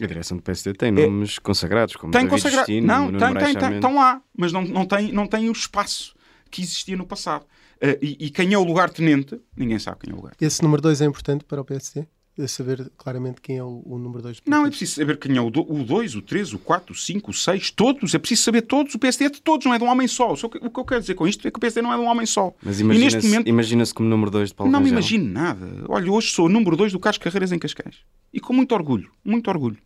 [0.00, 2.66] A direção do PSD tem nomes consagrados, como Tem David consagrado.
[2.70, 5.52] Justino, Não, Nuno tem, tem, tem, estão lá, mas não, não, tem, não tem o
[5.52, 6.14] espaço
[6.50, 7.44] que existia no passado.
[7.80, 10.34] Eh, e, e quem é o lugar-tenente, ninguém sabe quem é o lugar.
[10.40, 12.06] Esse número 2 é importante para o PSD?
[12.46, 15.50] Saber claramente quem é o, o número 2 Não, é preciso saber quem é o
[15.50, 18.14] 2, o 3, o 4, o 5, o 6, todos.
[18.14, 18.94] É preciso saber todos.
[18.94, 20.34] O PSD é de todos, não é de um homem só.
[20.34, 22.02] Que- O que eu quero dizer com isto é que o PSD não é de
[22.02, 22.54] um homem só.
[22.62, 25.84] Mas imagina-se momento imagina-se como número 2 de Paulo não me imagino nada.
[25.88, 27.96] Olha, hoje sou o número 2 do Carlos Carreiras em Cascais.
[28.32, 29.78] E com muito orgulho, muito orgulho.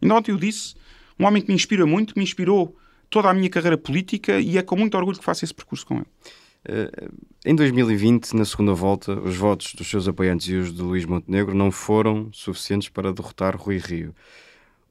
[0.00, 0.74] Ainda ontem eu disse,
[1.18, 2.74] um homem que me inspira muito, que me inspirou
[3.10, 5.96] toda a minha carreira política e é com muito orgulho que faço esse percurso com
[5.96, 6.06] ele.
[6.66, 11.04] Uh, em 2020, na segunda volta, os votos dos seus apoiantes e os de Luís
[11.04, 14.14] Montenegro não foram suficientes para derrotar Rui Rio.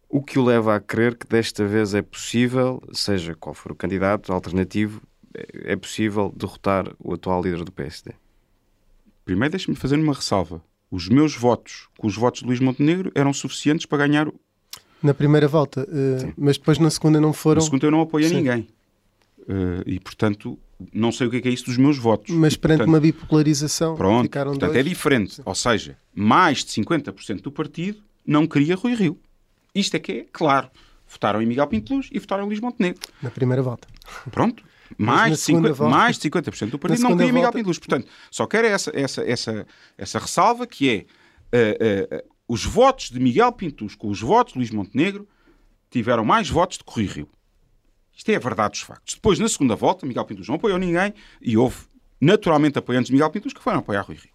[0.10, 3.75] O que o leva a crer que desta vez é possível, seja qual for o
[3.75, 5.01] candidato alternativo,
[5.65, 8.12] é possível derrotar o atual líder do PSD?
[9.25, 10.62] Primeiro, deixe-me fazer uma ressalva.
[10.89, 14.32] Os meus votos com os votos de Luís Montenegro eram suficientes para ganhar.
[15.03, 17.60] Na primeira volta, uh, mas depois na segunda não foram.
[17.60, 18.67] Na segunda eu não apoio a ninguém.
[19.47, 20.60] Uh, e portanto,
[20.93, 22.36] não sei o que é, que é isso dos meus votos.
[22.36, 24.86] Mas perante portanto, uma bipolarização, pronto, ficaram portanto dois.
[24.86, 25.36] é diferente.
[25.36, 25.41] Sim.
[25.45, 29.17] Ou seja, mais de 50% do partido não queria Rui Rio.
[29.73, 30.69] Isto é que é claro.
[31.07, 32.99] Votaram em Miguel Pinto Luz e votaram em Luís Montenegro.
[33.21, 33.88] Na primeira volta.
[34.29, 34.63] Pronto.
[34.97, 37.79] Mais de, 50, volta, mais de 50% do partido não queria Miguel Pinto Luz.
[37.79, 41.05] Portanto, só quero essa, essa, essa, essa ressalva que é
[41.55, 45.27] uh, uh, os votos de Miguel Pinto Luz com os votos de Luís Montenegro
[45.89, 47.29] tiveram mais votos de que Rui Rio.
[48.17, 49.13] Isto é a verdade dos factos.
[49.13, 51.77] Depois, na segunda volta, Miguel Pinto Luz não apoiou ninguém e houve
[52.19, 54.32] naturalmente apoiantes de Miguel Pinto Luz que foram apoiar Rui Rio.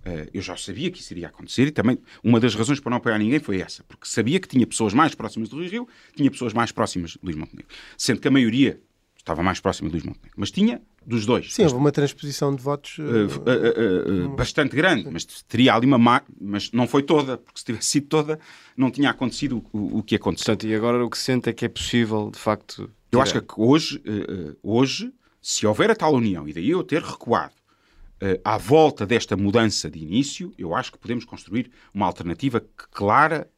[0.00, 2.96] Uh, eu já sabia que isso iria acontecer e também uma das razões para não
[2.96, 6.30] apoiar ninguém foi essa, porque sabia que tinha pessoas mais próximas do Rui Rio, tinha
[6.30, 7.68] pessoas mais próximas de Luís Montenegro.
[7.98, 8.80] Sendo que a maioria
[9.18, 10.32] estava mais próxima de Luís Montenegro.
[10.36, 11.52] Mas tinha dos dois.
[11.52, 16.22] Sim, houve uma transposição de votos uh, uh, bastante grande, mas teria ali uma má,
[16.40, 18.40] mas não foi toda, porque se tivesse sido toda,
[18.74, 20.46] não tinha acontecido o, o que aconteceu.
[20.46, 22.90] Portanto, e agora o que sente é que é possível, de facto.
[23.12, 24.02] Eu acho que hoje,
[24.62, 27.54] hoje, se houver a tal união, e daí eu ter recuado
[28.22, 33.48] uh, à volta desta mudança de início, eu acho que podemos construir uma alternativa clara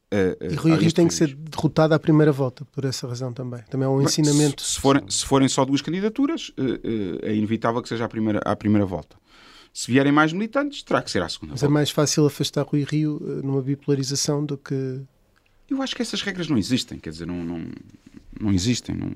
[0.43, 3.62] e Rui Rio tem que ser derrotado à primeira volta, por essa razão também.
[3.71, 4.62] Também é um ensinamento.
[4.62, 6.53] Se, se, forem, se forem só duas candidaturas,
[7.23, 9.17] é inevitável que seja à primeira, à primeira volta.
[9.73, 11.73] Se vierem mais militantes, terá que ser à segunda Mas volta.
[11.73, 15.01] é mais fácil afastar Rui Rio numa bipolarização do que.
[15.68, 17.64] Eu acho que essas regras não existem, quer dizer, não, não,
[18.38, 18.94] não existem.
[18.94, 19.12] Não,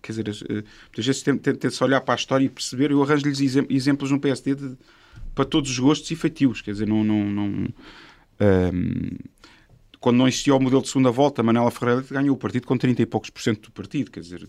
[0.00, 2.90] quer dizer, muitas vezes tenta-se olhar para a história e perceber.
[2.90, 4.76] Eu arranjo-lhes exemplos no PSD de,
[5.34, 6.60] para todos os gostos e feitios.
[6.60, 7.04] Quer dizer, não.
[7.04, 7.46] não, não
[8.40, 9.18] um,
[10.02, 13.02] quando não existia o modelo de segunda volta, Manela Ferreira ganhou o partido com 30
[13.02, 14.10] e poucos por cento do partido.
[14.10, 14.48] Quer dizer,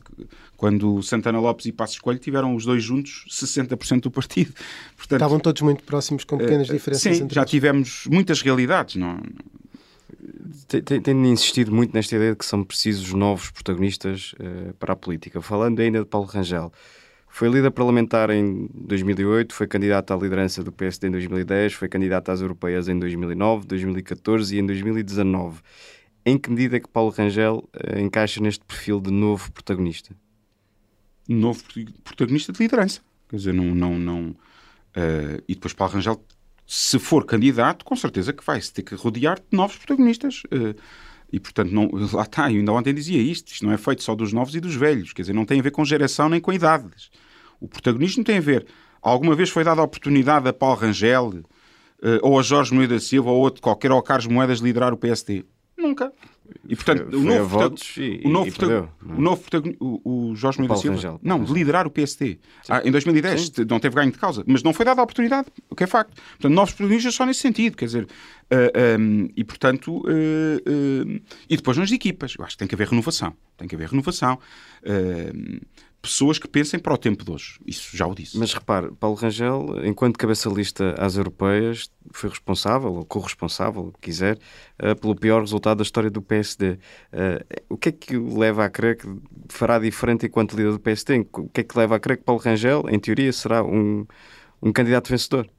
[0.57, 4.51] quando Santana Lopes e Passos Coelho tiveram os dois juntos 60% do partido.
[4.97, 7.17] Portanto, Estavam todos muito próximos, com pequenas uh, diferenças.
[7.17, 8.95] Sim, já tivemos muitas realidades.
[8.95, 9.21] Não,
[11.03, 15.41] tenho insistido muito nesta ideia de que são precisos novos protagonistas uh, para a política.
[15.41, 16.71] Falando ainda de Paulo Rangel,
[17.27, 22.29] foi líder parlamentar em 2008, foi candidato à liderança do PSD em 2010, foi candidato
[22.29, 25.61] às europeias em 2009, 2014 e em 2019.
[26.25, 30.15] Em que medida é que Paulo Rangel uh, encaixa neste perfil de novo protagonista?
[31.27, 31.63] Novo
[32.03, 33.01] protagonista de liderança.
[33.29, 33.73] Quer dizer, não.
[33.73, 36.23] não, não uh, e depois Paulo Rangel
[36.65, 40.43] se for candidato, com certeza que vai se ter que rodear de novos protagonistas.
[40.51, 40.75] Eh,
[41.31, 44.15] e, portanto, não, lá está, eu ainda ontem dizia isto, isto não é feito só
[44.15, 46.53] dos novos e dos velhos, quer dizer, não tem a ver com geração nem com
[46.53, 47.09] idades.
[47.59, 48.65] O protagonismo tem a ver,
[49.01, 51.43] alguma vez foi dada a oportunidade a Paulo Rangel,
[52.01, 54.97] eh, ou a Jorge Moeda Silva, ou outro qualquer, ou a Carlos Moedas liderar o
[54.97, 55.45] PSD?
[55.77, 56.11] Nunca.
[56.67, 57.57] E portanto, foi, o, novo
[58.25, 59.43] o, novo perdeu, o novo
[59.79, 62.37] o, o Jorge Mendes Silva, Rangel, não, de liderar o PSD.
[62.67, 63.65] Ah, em 2010 Sim.
[63.69, 66.13] não teve ganho de causa, mas não foi dada a oportunidade, o que é facto.
[66.13, 68.07] Portanto, novos protagonistas só nesse sentido, quer dizer, uh,
[68.51, 72.75] ah, um, e portanto, uh, uh, e depois nas equipas, eu acho que tem que
[72.75, 74.37] haver renovação, tem que haver renovação
[76.03, 77.57] pessoas que pensem para o tempo de hoje.
[77.65, 78.37] Isso já o disse.
[78.37, 84.01] Mas repare, Paulo Rangel, enquanto cabeça lista às europeias, foi responsável, ou corresponsável, o que
[84.01, 84.37] quiser,
[84.83, 86.77] uh, pelo pior resultado da história do PSD.
[87.13, 89.07] Eh, o que é que leva a crer que
[89.47, 91.25] fará diferente enquanto líder do PSD?
[91.31, 94.05] O que é que leva a crer que Paulo Rangel, em teoria, será um,
[94.61, 95.49] um candidato vencedor?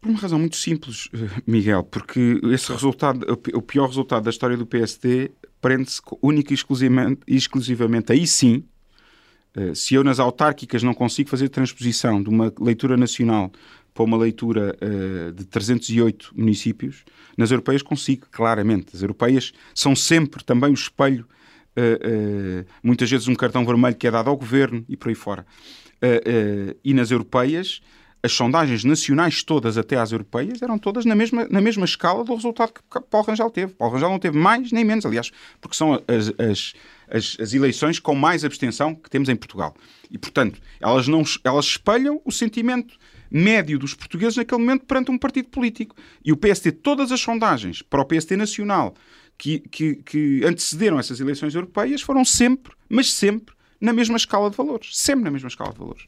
[0.00, 4.56] Por uma razão muito simples, eh, Miguel, porque esse resultado, o pior resultado da história
[4.56, 8.64] do PSD prende-se única e exclusivamente, exclusivamente aí sim,
[9.56, 13.50] uh, se eu nas autárquicas não consigo fazer transposição de uma leitura nacional
[13.92, 17.04] para uma leitura uh, de 308 municípios,
[17.36, 18.94] nas europeias consigo, claramente.
[18.94, 21.26] As europeias são sempre também o espelho,
[21.76, 25.44] uh, muitas vezes um cartão vermelho que é dado ao governo e por aí fora.
[26.84, 27.80] e nas europeias
[28.26, 32.34] as sondagens nacionais todas até às europeias eram todas na mesma, na mesma escala do
[32.34, 33.72] resultado que Paulo Rangel teve.
[33.72, 36.74] Paulo Rangel não teve mais nem menos, aliás, porque são as, as,
[37.08, 39.74] as, as eleições com mais abstenção que temos em Portugal.
[40.10, 42.98] E, portanto, elas, não, elas espelham o sentimento
[43.30, 45.96] médio dos portugueses naquele momento perante um partido político.
[46.24, 48.94] E o PST, todas as sondagens para o PST nacional
[49.38, 54.56] que, que, que antecederam essas eleições europeias foram sempre, mas sempre, na mesma escala de
[54.56, 54.90] valores.
[54.92, 56.06] Sempre na mesma escala de valores.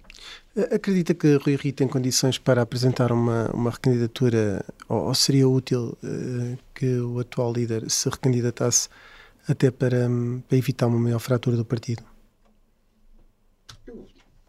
[0.73, 5.97] Acredita que Rui Rio tem condições para apresentar uma, uma recandidatura ou, ou seria útil
[6.03, 8.89] uh, que o atual líder se recandidatasse
[9.47, 12.03] até para, um, para, evitar uma maior fratura do partido?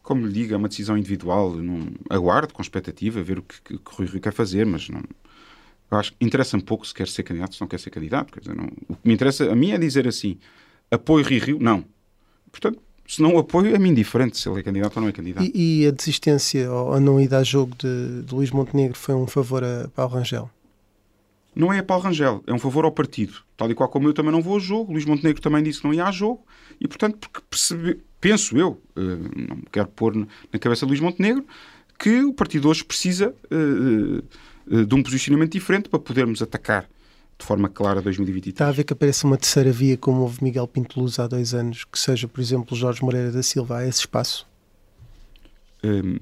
[0.10, 1.54] como lhe digo, é uma decisão individual.
[1.56, 5.04] Não, aguardo com expectativa, ver o que, que, que Rui Rio quer fazer, mas não.
[5.92, 8.34] Acho que interessa-me pouco se quer ser candidato, se não quer ser candidato.
[8.34, 10.40] Quer dizer, não, o que me interessa a mim é dizer assim:
[10.90, 11.60] apoio Rui Rio?
[11.60, 11.86] Não.
[12.52, 15.44] Portanto, se não o apoio, é-me indiferente se ele é candidato ou não é candidato.
[15.44, 19.16] E, e a desistência ou a não ida a jogo de, de Luís Montenegro foi
[19.16, 20.48] um favor a Paulo Rangel?
[21.56, 23.38] Não é a Paulo Rangel, é um favor ao partido.
[23.58, 25.88] Tal e qual como eu também não vou a jogo, Luís Montenegro também disse que
[25.88, 26.46] não ia a jogo,
[26.80, 29.02] e portanto, porque percebe, penso eu, uh,
[29.50, 31.44] não me quero pôr na cabeça de Luís Montenegro,
[31.98, 34.24] que o partido hoje precisa uh,
[34.72, 36.88] uh, de um posicionamento diferente para podermos atacar
[37.40, 38.54] de forma clara 2023.
[38.54, 41.54] Está a ver que apareça uma terceira via, como houve Miguel Pinto Luz há dois
[41.54, 44.46] anos, que seja, por exemplo, Jorge Moreira da Silva, há esse espaço?
[45.82, 46.18] Um,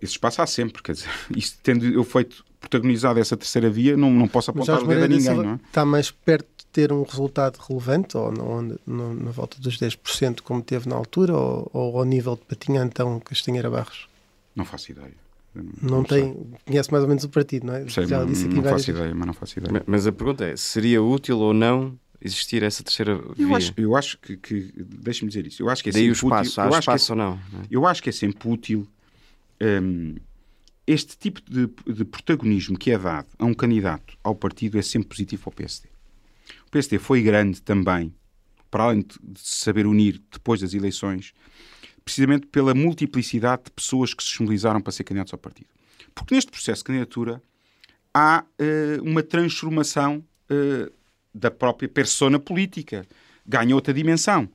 [0.00, 4.10] esse espaço há sempre, quer dizer, isto tendo eu feito protagonizado essa terceira via, não,
[4.10, 5.60] não posso apontar o dedo a ninguém, não é?
[5.66, 10.42] Está mais perto de ter um resultado relevante, ou no, no, na volta dos 10%,
[10.42, 14.06] como teve na altura, ou, ou ao nível de Patinha, então, Castanheira Barros?
[14.54, 15.23] Não faço ideia.
[15.54, 16.46] Não, não tem, sei.
[16.66, 17.88] conhece mais ou menos o partido, não é?
[17.88, 19.84] Sei, Já disse aqui não faço ideia, mas não faço ideia.
[19.86, 23.46] Mas a pergunta é: seria útil ou não existir essa terceira via?
[23.46, 25.62] Eu acho, eu acho que, que deixe-me dizer isso.
[25.62, 26.62] Eu acho que é Daí sempre o espaço, útil.
[26.62, 27.40] Há eu espaço acho que é, ou não?
[27.70, 28.88] Eu acho que é sempre útil
[29.60, 30.14] um,
[30.86, 35.08] este tipo de, de, protagonismo que é dado a um candidato ao partido é sempre
[35.08, 35.88] positivo para o PSD.
[36.66, 38.12] O PSD foi grande também,
[38.70, 41.32] para além de se saber unir depois das eleições,
[42.04, 45.68] precisamente pela multiplicidade de pessoas que se mobilizaram para ser candidatos ao partido.
[46.14, 47.42] Porque neste processo de candidatura
[48.12, 50.92] há uh, uma transformação uh,
[51.34, 53.06] da própria persona política.
[53.46, 54.48] Ganha outra dimensão.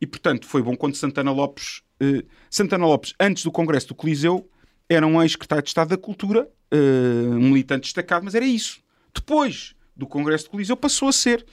[0.00, 1.82] E, portanto, foi bom quando Santana Lopes...
[2.02, 4.50] Uh, Santana Lopes, antes do Congresso do Coliseu,
[4.88, 8.80] era um ex-secretário de Estado da Cultura, um militante destacado, mas era isso.
[9.14, 11.46] Depois do Congresso do Coliseu, passou a ser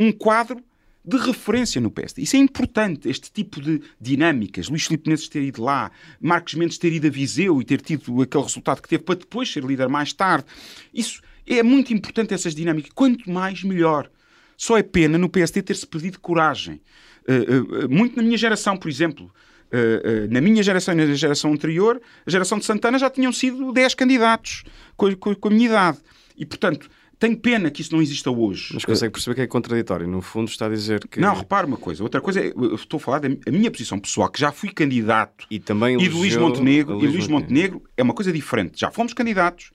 [0.00, 0.64] um quadro
[1.04, 2.22] de referência no PSD.
[2.22, 4.68] Isso é importante, este tipo de dinâmicas.
[4.68, 8.22] Luís Filipe Menezes ter ido lá, Marcos Mendes ter ido a Viseu e ter tido
[8.22, 10.46] aquele resultado que teve para depois ser líder mais tarde.
[10.94, 12.92] Isso é muito importante, essas dinâmicas.
[12.94, 14.10] Quanto mais, melhor.
[14.56, 16.80] Só é pena no PSD ter-se perdido coragem.
[17.28, 19.32] Uh, uh, muito na minha geração, por exemplo.
[19.72, 23.72] Uh, na minha geração e na geração anterior, a geração de Santana já tinham sido
[23.72, 24.64] 10 candidatos
[24.96, 25.98] com, com, com a minha idade.
[26.36, 26.88] E, portanto,
[27.22, 28.70] tenho pena que isso não exista hoje.
[28.74, 30.08] Mas consegue perceber que é contraditório.
[30.08, 31.20] No fundo, está a dizer que.
[31.20, 32.02] Não, repare uma coisa.
[32.02, 32.48] Outra coisa é.
[32.48, 35.46] Eu estou a falar da minha posição pessoal, que já fui candidato.
[35.48, 37.00] E também E do Luís Montenegro.
[37.00, 38.80] E Luís Montenegro é uma coisa diferente.
[38.80, 39.70] Já fomos candidatos.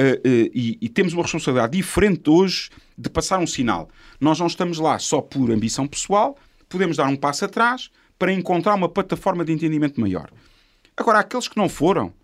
[0.00, 3.90] Uh, uh, e, e, temos uma responsabilidade diferente hoje de passar um sinal.
[4.18, 8.74] Nós não estamos lá só por ambição pessoal, podemos dar um passo atrás para encontrar
[8.74, 10.30] uma plataforma de entendimento maior.
[10.96, 12.14] Agora, aqueles que não foram,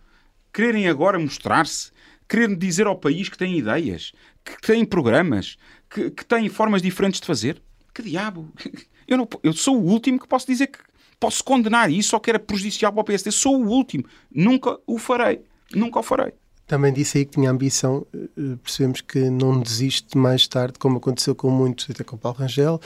[0.52, 1.90] quererem agora mostrar-se,
[2.28, 4.12] quererem dizer ao país que têm ideias,
[4.44, 5.56] que têm programas,
[5.88, 7.62] que, que têm formas diferentes de fazer.
[7.92, 8.52] Que diabo?
[9.06, 10.78] Eu, não, eu sou o último que posso dizer que
[11.20, 13.30] posso condenar isso ou que era prejudicial para o PSD.
[13.30, 14.04] Sou o último.
[14.30, 15.42] Nunca o farei.
[15.74, 16.32] Nunca o farei.
[16.66, 21.34] Também disse aí que tinha ambição, eh, percebemos que não desiste mais tarde, como aconteceu
[21.34, 22.80] com muitos, até com o Paulo Rangel,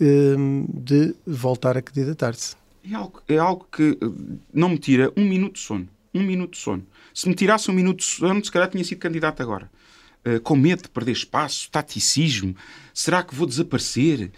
[0.00, 0.36] eh,
[0.68, 2.54] de voltar a candidatar-se.
[2.88, 4.06] É algo, é algo que eh,
[4.52, 5.88] não me tira um minuto de sono.
[6.14, 6.86] Um minuto de sono.
[7.12, 9.68] Se me tirasse um minuto de sono, se calhar tinha sido candidato agora.
[10.26, 12.56] Uh, com medo de perder espaço, taticismo.
[12.94, 14.32] Será que vou desaparecer?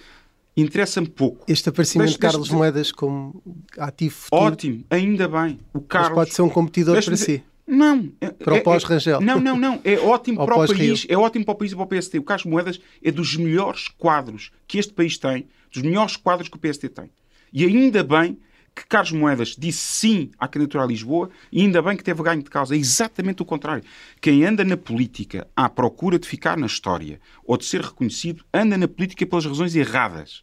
[0.56, 1.44] Interessa-me pouco.
[1.46, 2.48] Este aparecimento de Carlos.
[2.50, 3.42] Moedas como
[3.78, 4.42] ativo futuro...
[4.44, 5.60] Ótimo, ainda bem.
[5.72, 6.14] O Carlos...
[6.14, 7.42] Pode ser um competidor para si.
[7.66, 8.10] Não.
[8.20, 9.20] É, para o é, pós-Rangel.
[9.20, 9.80] É, não, não, não.
[9.84, 11.04] É ótimo para o país.
[11.08, 12.18] É ótimo para o país e para o PST.
[12.18, 16.56] O Carlos Moedas é dos melhores quadros que este país tem, dos melhores quadros que
[16.56, 17.10] o PST tem.
[17.52, 18.38] E ainda bem
[18.76, 22.42] que Carlos Moedas disse sim à candidatura a Lisboa e ainda bem que teve ganho
[22.42, 22.74] de causa.
[22.74, 23.82] É exatamente o contrário.
[24.20, 28.76] Quem anda na política à procura de ficar na história ou de ser reconhecido, anda
[28.76, 30.42] na política pelas razões erradas.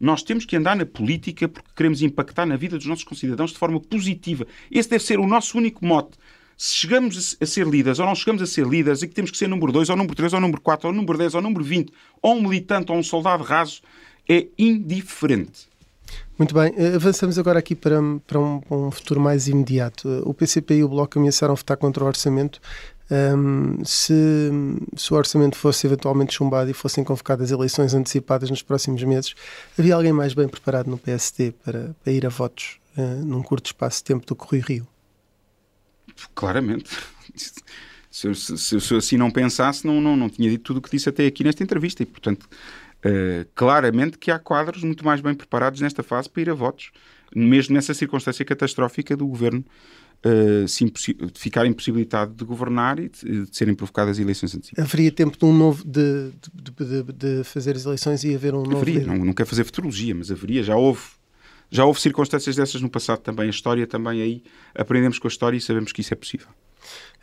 [0.00, 3.58] Nós temos que andar na política porque queremos impactar na vida dos nossos concidadãos de
[3.58, 4.46] forma positiva.
[4.70, 6.16] Esse deve ser o nosso único mote.
[6.56, 9.36] Se chegamos a ser líderes ou não chegamos a ser líderes e que temos que
[9.36, 11.92] ser número 2, ou número 3, ou número 4, ou número 10, ou número 20,
[12.22, 13.82] ou um militante, ou um soldado raso,
[14.26, 15.75] é indiferente.
[16.38, 20.22] Muito bem, eh, avançamos agora aqui para, para um, um, futuro mais imediato.
[20.24, 22.60] O PCP e o Bloco ameaçaram votar contra o orçamento.
[23.10, 24.50] Um, se,
[24.96, 29.34] se, o orçamento fosse eventualmente chumbado e fossem convocadas eleições antecipadas nos próximos meses,
[29.78, 33.66] havia alguém mais bem preparado no PSD para, para ir a votos uh, num curto
[33.66, 34.86] espaço de tempo do Rui Rio?
[36.34, 36.90] Claramente.
[38.10, 40.90] Se se, se eu assim não pensasse, não, não, não tinha dito tudo o que
[40.90, 42.48] disse até aqui nesta entrevista e, portanto,
[43.06, 46.90] Uh, claramente que há quadros muito mais bem preparados nesta fase para ir a votos,
[47.34, 49.64] mesmo nessa circunstância catastrófica do governo
[50.24, 50.92] uh, se
[51.34, 54.90] ficar impossibilitado de governar e de, de serem provocadas eleições antecipadas.
[54.90, 58.76] Haveria tempo de um novo de, de, de, fazer as eleições e haver um novo.
[58.76, 61.02] Haveria, não, não quero fazer futurologia, mas haveria, já houve
[61.70, 63.46] Já houve circunstâncias dessas no passado também.
[63.46, 64.42] A história também aí
[64.74, 66.48] aprendemos com a história e sabemos que isso é possível.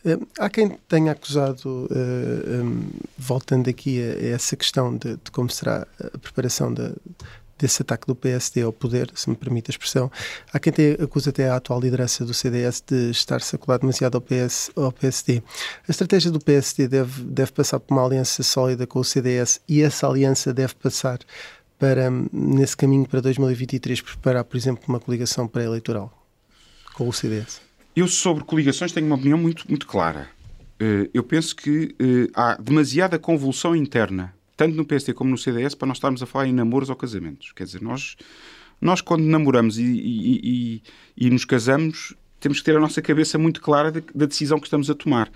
[0.05, 5.49] Uh, há quem tenha acusado, uh, um, voltando aqui a, essa questão de, de, como
[5.49, 6.73] será a preparação
[7.57, 10.11] desse ataque do PSD ao poder, se me permite a expressão.
[10.51, 14.21] Há quem te, acusa até a atual liderança do CDS de estar saculado demasiado ao,
[14.21, 15.41] PS, ao PSD.
[15.87, 19.81] A estratégia do PSD deve, deve passar por uma aliança sólida com o CDS e
[19.81, 21.19] essa aliança deve passar
[21.79, 26.11] para, nesse caminho para 2023, preparar, por exemplo, uma coligação pré-eleitoral
[26.93, 27.61] com o CDS?
[27.95, 30.29] Eu, sobre coligações, tenho uma opinião muito, muito clara.
[30.79, 35.75] Eh, eu penso que eh, há demasiada convulsão interna tanto no PSD como no CDS,
[35.75, 37.51] para nós estarmos a falar em namoros ou casamentos.
[37.51, 38.15] Quer dizer, nós,
[38.79, 40.39] nós quando namoramos e, e,
[41.17, 44.67] e, e nos casamos, temos que ter a nossa cabeça muito clara da decisão que
[44.67, 45.31] estamos a tomar.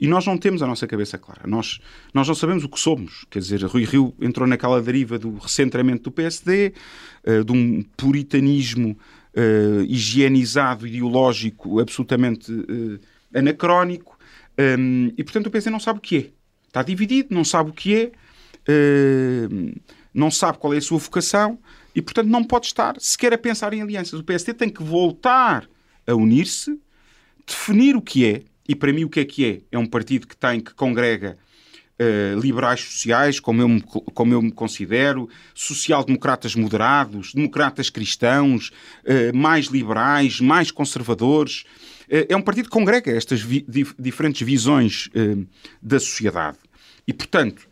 [0.00, 1.42] E nós não temos a nossa cabeça clara.
[1.46, 1.78] Nós,
[2.14, 3.26] nós não sabemos o que somos.
[3.28, 6.72] Quer dizer, Rui Rio entrou naquela deriva do recentramento do PSD,
[7.24, 8.96] eh, de um puritanismo
[9.36, 13.00] uh, higienizado, ideológico, absolutamente uh,
[13.34, 14.18] anacrónico.
[14.58, 16.30] Um, e, portanto, o PSD não sabe o que é.
[16.68, 18.12] Está dividido, não sabe o que é.
[18.66, 19.48] Eh,
[20.12, 21.58] não sabe qual é a sua vocação
[21.94, 24.18] e, portanto, não pode estar sequer a pensar em alianças.
[24.18, 25.68] O PSD tem que voltar
[26.06, 26.78] a unir-se,
[27.46, 29.60] definir o que é, e para mim o que é que é?
[29.72, 31.38] É um partido que tem, que congrega
[32.00, 38.70] uh, liberais sociais, como eu, me, como eu me considero, social-democratas moderados, democratas cristãos,
[39.04, 41.64] uh, mais liberais, mais conservadores.
[42.08, 43.64] Uh, é um partido que congrega estas vi
[43.98, 45.10] diferentes visões
[45.82, 46.58] da sociedade.
[47.06, 47.68] E, portanto,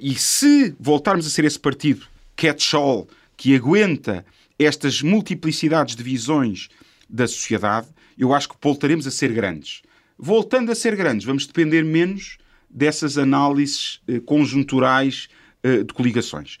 [0.00, 2.06] e se voltarmos a ser esse partido
[2.36, 3.06] catch-all
[3.36, 4.24] que aguenta
[4.58, 6.68] estas multiplicidades de visões
[7.08, 9.82] da sociedade, eu acho que voltaremos a ser grandes.
[10.18, 12.38] Voltando a ser grandes, vamos depender menos
[12.74, 15.28] dessas análises conjunturais
[15.62, 16.58] de coligações.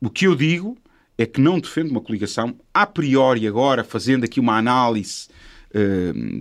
[0.00, 0.76] O que eu digo
[1.16, 5.28] é que não defendo uma coligação a priori agora, fazendo aqui uma análise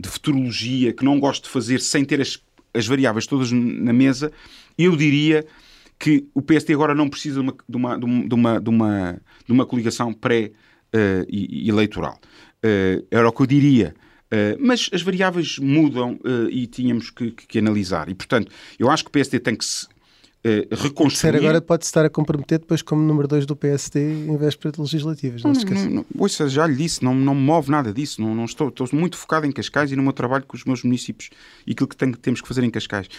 [0.01, 2.41] de futurologia que não gosto de fazer sem ter as
[2.73, 4.31] as variáveis todas na mesa,
[4.77, 5.45] eu diria
[5.99, 9.51] que o PSD agora não precisa de uma, de uma, de uma, de uma, de
[9.51, 12.17] uma coligação pré-eleitoral.
[13.09, 13.95] Era o que eu diria.
[14.31, 18.07] Uh, mas as variáveis mudam uh, e tínhamos que, que, que, analisar.
[18.07, 21.35] E, portanto, eu acho que o PSD tem que se uh, reconstruir.
[21.35, 25.43] agora pode estar a comprometer depois como número 2 do PSD em véspera de legislativas.
[25.43, 25.85] Não, não se esqueça.
[25.89, 28.21] Não, não, ouça, já lhe disse, não, não me move nada disso.
[28.21, 30.81] Não, não estou, estou muito focado em Cascais e no meu trabalho com os meus
[30.81, 31.29] municípios
[31.67, 33.09] e aquilo que tem, temos que fazer em Cascais.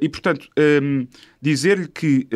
[0.00, 1.08] E, portanto, um, ehm,
[1.40, 2.28] dizer-lhe que.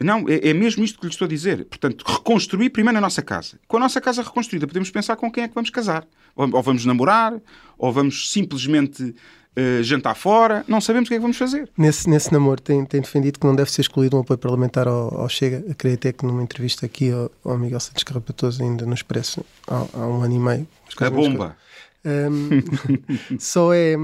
[0.00, 1.64] Não, é, é, mesmo isto que lhe estou a dizer.
[1.66, 3.58] Portanto, reconstruir primeiro a nossa casa.
[3.68, 6.06] Com a nossa casa reconstruída, podemos pensar com quem é que vamos casar.
[6.34, 7.34] Ou, ou vamos namorar,
[7.76, 11.68] ou vamos simplesmente uh, jantar fora, não sabemos o que é que vamos fazer.
[11.76, 15.20] Nesse, nesse namoro tem, tem defendido que não deve ser excluído um apoio parlamentar ao,
[15.20, 15.58] ao Chega.
[15.70, 19.86] Acredito até que numa entrevista aqui ao, ao Miguel Santos Carrapatoso, ainda no Expresso, há,
[19.92, 20.68] há um ano e meio.
[20.98, 21.56] A bomba.
[22.02, 22.62] Um,
[23.38, 23.94] só, é,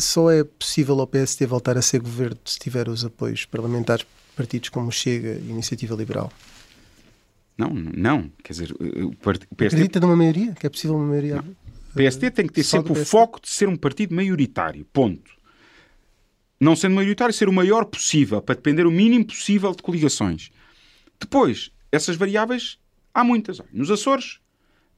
[0.00, 4.04] só é possível ao PSD voltar a ser governo se tiver os apoios parlamentares
[4.40, 6.32] partidos como o Chega e Iniciativa Liberal.
[7.58, 8.32] Não, não.
[8.42, 9.14] Quer dizer, o,
[9.54, 9.66] PSD...
[9.66, 10.54] Acredita numa maioria?
[10.54, 11.36] Que é possível uma maioria?
[11.36, 11.50] Não.
[11.90, 14.86] O PSD tem que ter sempre o foco de ser um partido maioritário.
[14.92, 15.30] Ponto.
[16.58, 20.50] Não sendo maioritário, ser o maior possível, para depender o mínimo possível de coligações.
[21.18, 22.78] Depois, essas variáveis,
[23.12, 23.60] há muitas.
[23.72, 24.38] Nos Açores,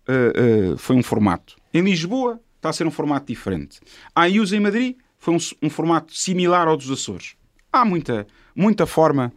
[0.09, 1.57] uh, uh, foi um formato.
[1.75, 3.81] Em Lisboa, está a ser um formato diferente.
[4.15, 7.35] A IUS em Madrid, foi um, um formato similar ao dos Açores.
[7.73, 9.33] Há muita, muita forma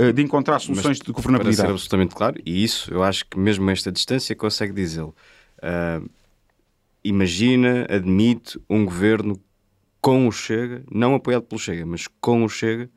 [0.00, 1.56] uh, de encontrar soluções de governabilidade.
[1.56, 5.14] Para ser absolutamente claro, e isso eu acho que mesmo a esta distância consegue dizê-lo.
[5.58, 6.08] Uh,
[7.02, 9.40] imagina, admite um governo
[10.02, 12.90] com o Chega, não apoiado pelo Chega, mas com o Chega?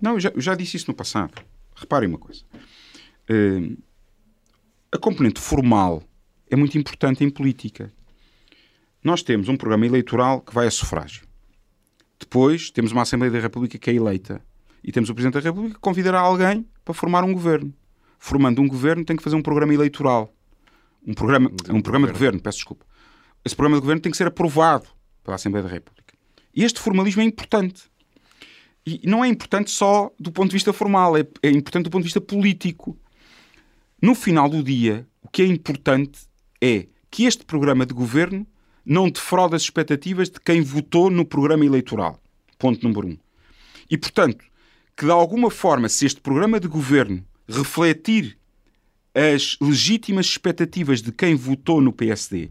[0.00, 1.32] Não, eu já, eu já disse isso no passado.
[1.76, 2.42] Reparem uma coisa.
[3.30, 3.76] Uh,
[4.90, 6.02] a componente formal
[6.50, 7.92] é muito importante em política.
[9.04, 11.25] Nós temos um programa eleitoral que vai a sufrágio.
[12.18, 14.40] Depois temos uma Assembleia da República que é eleita.
[14.82, 17.74] E temos o Presidente da República que convidará alguém para formar um governo.
[18.18, 20.32] Formando um governo tem que fazer um programa eleitoral.
[21.06, 22.86] Um programa, um programa de governo, peço desculpa
[23.46, 24.88] esse programa de governo tem que ser aprovado
[25.22, 26.14] pela Assembleia da República.
[26.52, 27.84] E este formalismo é importante.
[28.84, 32.02] E não é importante só do ponto de vista formal, é, é importante do ponto
[32.02, 32.98] de vista político.
[34.02, 36.22] No final do dia, o que é importante
[36.60, 38.44] é que este programa de governo
[38.86, 42.20] não defraude as expectativas de quem votou no programa eleitoral.
[42.56, 43.18] Ponto número um.
[43.90, 44.44] E, portanto,
[44.96, 48.38] que de alguma forma, se este programa de governo refletir
[49.14, 52.50] as legítimas expectativas de quem votou no PSD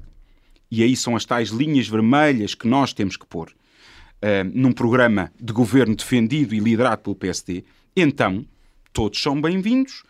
[0.69, 5.31] e aí são as tais linhas vermelhas que nós temos que pôr uh, num programa
[5.39, 7.63] de governo defendido e liderado pelo PSD,
[7.95, 8.45] então
[8.91, 10.03] todos são bem-vindos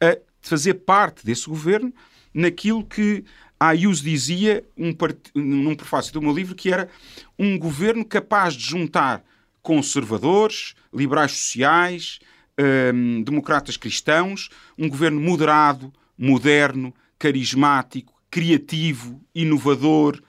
[0.00, 1.92] a fazer parte desse governo
[2.32, 3.24] naquilo que
[3.58, 5.18] a Ayuso dizia um part...
[5.34, 6.88] num prefácio do meu livro, que era
[7.38, 9.24] um governo capaz de juntar
[9.62, 12.20] conservadores, liberais sociais,
[12.94, 14.48] hum, democratas cristãos,
[14.78, 20.22] um governo moderado, moderno, carismático, criativo, inovador,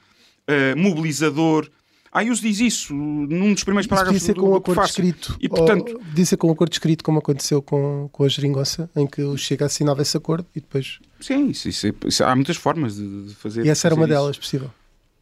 [0.47, 1.69] uh, mobilizador.
[2.11, 5.38] A Ayuso diz isso num dos primeiros parágrafos isso do, com um do acordo escrito.
[5.39, 9.21] E, portanto, disse com um acordo escrito, como aconteceu com, com a geringonça, em que
[9.21, 10.99] o Chega assinava esse acordo e depois.
[11.20, 13.65] Sim, isso, isso, é- isso- há muitas formas de, de fazer.
[13.65, 14.13] E essa era uma isso.
[14.13, 14.72] delas, possível.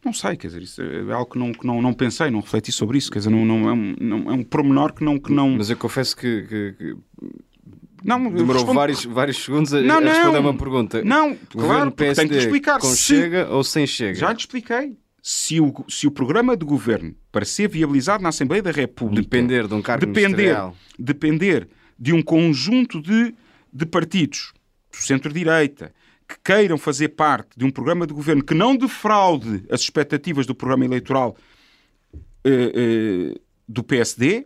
[0.05, 2.71] Não sei, quer dizer, isso é algo que não, que não, não pensei, não refleti
[2.71, 5.19] sobre isso, quer dizer, não, não, é, um, não, é um pormenor que não.
[5.19, 6.95] Que não, Mas eu confesso que, que- que
[8.03, 10.49] não demorou respondo- vários, vários segundos a, Não, a responder a não.
[10.51, 11.03] uma pergunta.
[11.03, 12.79] Não, claro, porque tenho que PSD explicar.
[12.79, 14.15] com Se- chega ou sem chega?
[14.19, 14.95] Já lhe expliquei.
[15.21, 19.67] Se o, se o programa de governo, para ser viabilizado na Assembleia da República, Depender
[19.67, 20.75] de um cargo depender, ministerial.
[20.97, 21.67] depender
[21.99, 23.33] de um conjunto de,
[23.73, 24.56] de partidos do
[25.05, 25.93] centro-direita
[26.27, 30.53] que queiram fazer parte de um programa de governo que não defraude as expectativas do
[30.53, 31.37] programa eleitoral
[32.43, 32.71] eh,
[33.33, 34.45] eh, do PSD,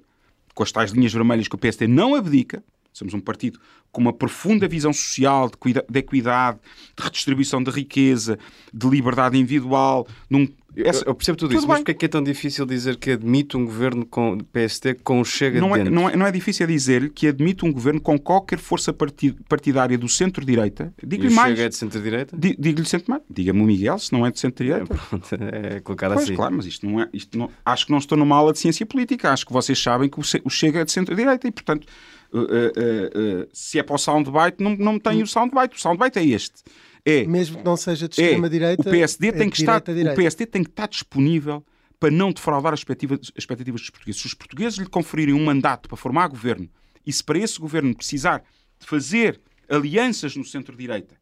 [0.54, 2.64] com as tais linhas vermelhas que o PSD não abdica.
[2.94, 3.60] Somos um partido
[3.92, 6.60] com uma profunda visão social, de, de equidade,
[6.98, 8.38] de redistribuição da riqueza,
[8.74, 10.08] de liberdade individual.
[10.30, 11.84] Num, essa- Eu, percebo tudo, Tudo isso, mas bem.
[11.84, 15.26] porque é que é tão difícil dizer que admite um governo com PSD com o
[15.26, 15.94] chega não, é, dentro?
[15.94, 19.98] não, é, não é difícil dizer-lhe que admite um governo com qualquer força parti- partidária
[19.98, 20.94] do centro-direita.
[21.06, 21.50] Digo-lhe o mais.
[21.58, 22.38] chega é de centro-direita?
[22.38, 23.24] Di- Digo-lhe sempre mais.
[23.30, 24.86] Diga-me o Miguel, se não é de centro-direita.
[25.10, 26.36] Pronto, é colocado Pois, assim.
[26.36, 27.10] claro, mas isto não é.
[27.12, 29.32] Isto não, acho que não estou numa aula de ciência política.
[29.34, 31.86] Acho que vocês sabem que o Chega é de centro-direita e, portanto,
[32.34, 35.76] uh, uh, uh, uh, se é para o soundbite, não, não tem o soundbite.
[35.76, 36.64] O soundbite é este.
[37.04, 38.82] É, Mesmo que não seja de é extrema-direita.
[38.82, 41.66] o PSD é tem que estar, o PSD tem que estar disponível
[42.00, 44.22] para não defraudar as expectativas, as expectativas dos portugueses.
[44.22, 46.70] Se os portugueses lhe conferirem um mandato para formar governo
[47.06, 48.44] e se para esse governo precisar
[48.80, 51.16] de fazer alianças no centro-direita,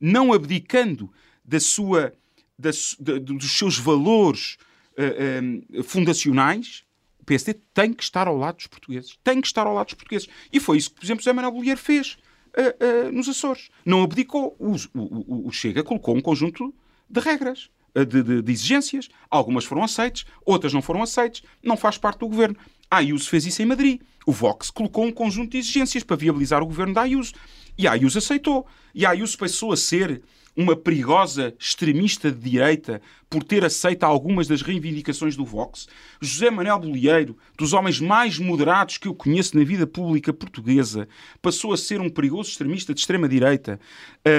[0.00, 1.10] não abdicando
[1.44, 2.12] da sua,
[2.58, 4.56] da da- dos seus valores
[4.96, 5.40] eh,
[5.72, 6.83] eh, fundacionais,
[7.24, 9.18] o PSD tem que estar ao lado dos portugueses.
[9.24, 10.28] Tem que estar ao lado dos portugueses.
[10.52, 12.18] E foi isso que, por exemplo, José Manuel Bolheiro fez
[12.54, 13.70] eh, eh, nos Açores.
[13.84, 14.54] Não abdicou.
[14.58, 16.72] O, o- o- Chega colocou um conjunto
[17.08, 19.08] de regras, eh, de, de- de exigências.
[19.30, 21.42] Algumas foram aceites, outras não foram aceites.
[21.62, 22.56] Não faz parte do governo.
[22.90, 24.02] A Ayuso fez isso em Madrid.
[24.26, 27.32] O Vox colocou um conjunto de exigências para viabilizar o governo da Ayuso.
[27.78, 28.66] E a Ayuso aceitou.
[28.94, 30.22] E a Ayuso passou a ser
[30.56, 35.88] uma perigosa extremista de direita por ter aceito algumas das reivindicações do Vox.
[36.20, 41.08] José Manuel Bolieiro, dos homens mais moderados que eu conheço na vida pública portuguesa,
[41.42, 43.80] passou a ser um perigoso extremista de extrema-direita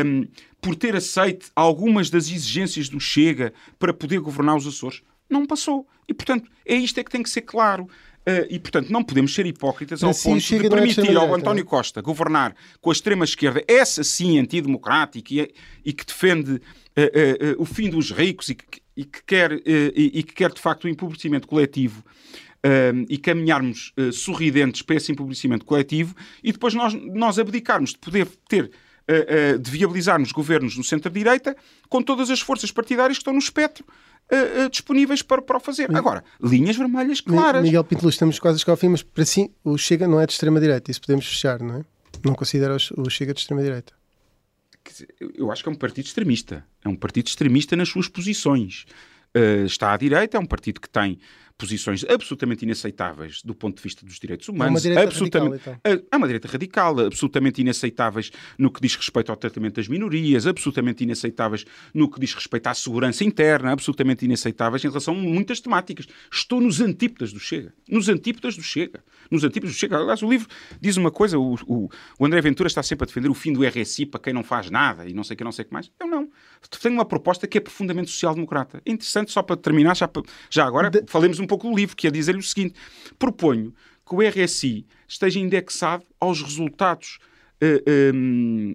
[0.06, 0.26] hum,
[0.62, 5.02] por ter aceito algumas das exigências do Chega para poder governar os Açores.
[5.30, 5.86] Não passou.
[6.08, 7.90] E, portanto, é isto é que tem que ser claro.
[8.28, 11.00] Uh, e, portanto, não podemos ser hipócritas ao si, o ponto Chega de é permitir
[11.00, 11.66] ao extrema-direita, António é?
[11.66, 15.54] Costa governar com a extrema-esquerda, essa sim antidemocrática e,
[15.86, 16.60] e que defende
[16.96, 20.52] eh, eh, o fim dos ricos e que, e que quer, e, e que quer,
[20.52, 22.04] de facto, o empobrecimento coletivo
[23.08, 28.72] e caminharmos sorridentes para esse empobrecimento coletivo e depois nós, nós abdicarmos de poder ter
[29.62, 31.56] de viabilizarmos governos no centro-direita
[31.88, 33.86] com todas as forças partidárias que estão no espectro
[34.30, 35.96] eh, disponíveis para, para o fazer.
[35.96, 37.62] Agora, linhas vermelhas claras.
[37.62, 40.20] Miguel Pinto Luz, estamos quase a chegar ao fim, mas para si o Chega não
[40.20, 40.90] é de extrema-direita.
[40.90, 41.86] Isso podemos fechar, não é?
[42.24, 43.94] Não considera o Chega de extrema-direita.
[45.36, 46.66] Eu acho que é um partido extremista.
[46.84, 48.86] É um partido extremista nas suas posições.
[49.36, 51.20] Uh, está à direita, é um partido que tem
[51.58, 54.74] posições absolutamente inaceitáveis do ponto de vista dos direitos humanos.
[54.74, 59.30] uma direita absolutamente, radical, é é uma direita radical, absolutamente inaceitáveis no que diz respeito
[59.32, 64.84] ao tratamento das minorias, absolutamente inaceitáveis no que diz respeito à segurança interna, absolutamente inaceitáveis
[64.84, 66.08] em relação a muitas temáticas.
[66.32, 67.74] Estou nos antípodas do Chega.
[67.90, 69.04] Nos antípodas do Chega.
[69.32, 69.98] Nos antípodas do Chega.
[69.98, 70.48] Aliás, o livro
[70.82, 71.90] diz uma coisa, o, o-
[72.20, 74.70] o André Ventura está sempre a defender o fim do RSI para quem não faz
[74.70, 75.90] nada e não sei o que, não sei o que mais.
[76.00, 76.30] Eu não.
[76.82, 78.82] Tenho uma proposta que é profundamente social-democrata.
[78.86, 80.10] É interessante, só para terminar, já,
[80.50, 82.76] já agora, De- falemos um pouco do livro, que é dizer-lhe o seguinte.
[83.18, 83.74] Proponho
[84.08, 87.20] que o RSI esteja indexado aos resultados
[87.62, 88.12] eh, eh,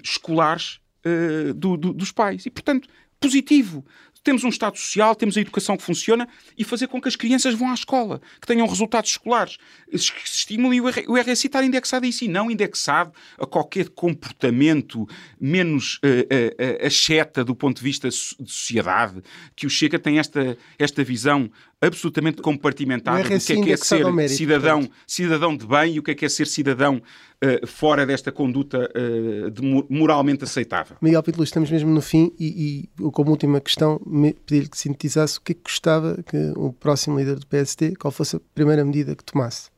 [0.02, 2.46] escolares eh, do- do- dos pais.
[2.46, 2.88] E, portanto,
[3.20, 3.84] positivo.
[4.22, 7.54] Temos um Estado social, temos a educação que funciona e fazer com que as crianças
[7.54, 9.56] vão à escola, que tenham resultados escolares,
[9.90, 15.08] que se estimulem o RSI estar indexado a isso e não indexado a qualquer comportamento
[15.40, 16.26] menos eh,
[16.58, 19.22] eh, acheta do ponto de vista de sociedade,
[19.56, 21.50] que o Chega tem esta, esta visão
[21.80, 24.98] absolutamente compartimentada O do que é que é ser mérito, cidadão, portanto.
[25.06, 27.00] cidadão de bem e o que é que é ser cidadão
[27.40, 30.96] eh, fora desta conduta eh, de mo- moralmente aceitável.
[31.00, 33.98] Miguel Pinto Luz, estamos mesmo no fim e, e como última questão,
[34.46, 38.10] pedir-lhe que sintetizasse o que é que gostava que o próximo líder do PSD, qual
[38.10, 39.70] fosse a primeira medida que tomasse.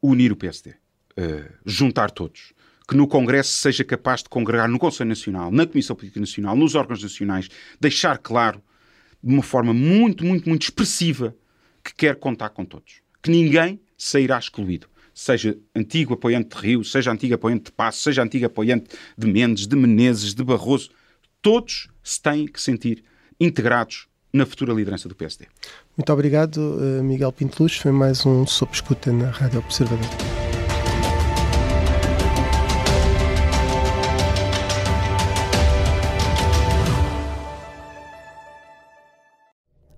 [0.00, 0.74] unir o PSD,
[1.16, 2.52] eh, juntar todos,
[2.88, 6.74] que no Congresso seja capaz de congregar no Conselho Nacional, na Comissão Política Nacional, nos
[6.74, 7.48] órgãos nacionais,
[7.80, 8.62] deixar claro
[9.24, 11.34] de uma forma muito, muito, muito expressiva
[11.82, 13.00] que quer contar com todos.
[13.22, 14.86] Que ninguém sairá excluído.
[15.14, 19.66] Seja antigo apoiante de Rio, seja antigo apoiante de Passo, seja antigo apoiante de Mendes,
[19.66, 20.90] de Menezes, de Barroso,
[21.40, 23.02] todos se têm que sentir
[23.40, 25.46] integrados na futura liderança do PSD.
[25.96, 27.76] Muito obrigado, eh, Miguel Pinto Luz.
[27.76, 30.43] Foi mais um Sob Escuta na Rádio Observador.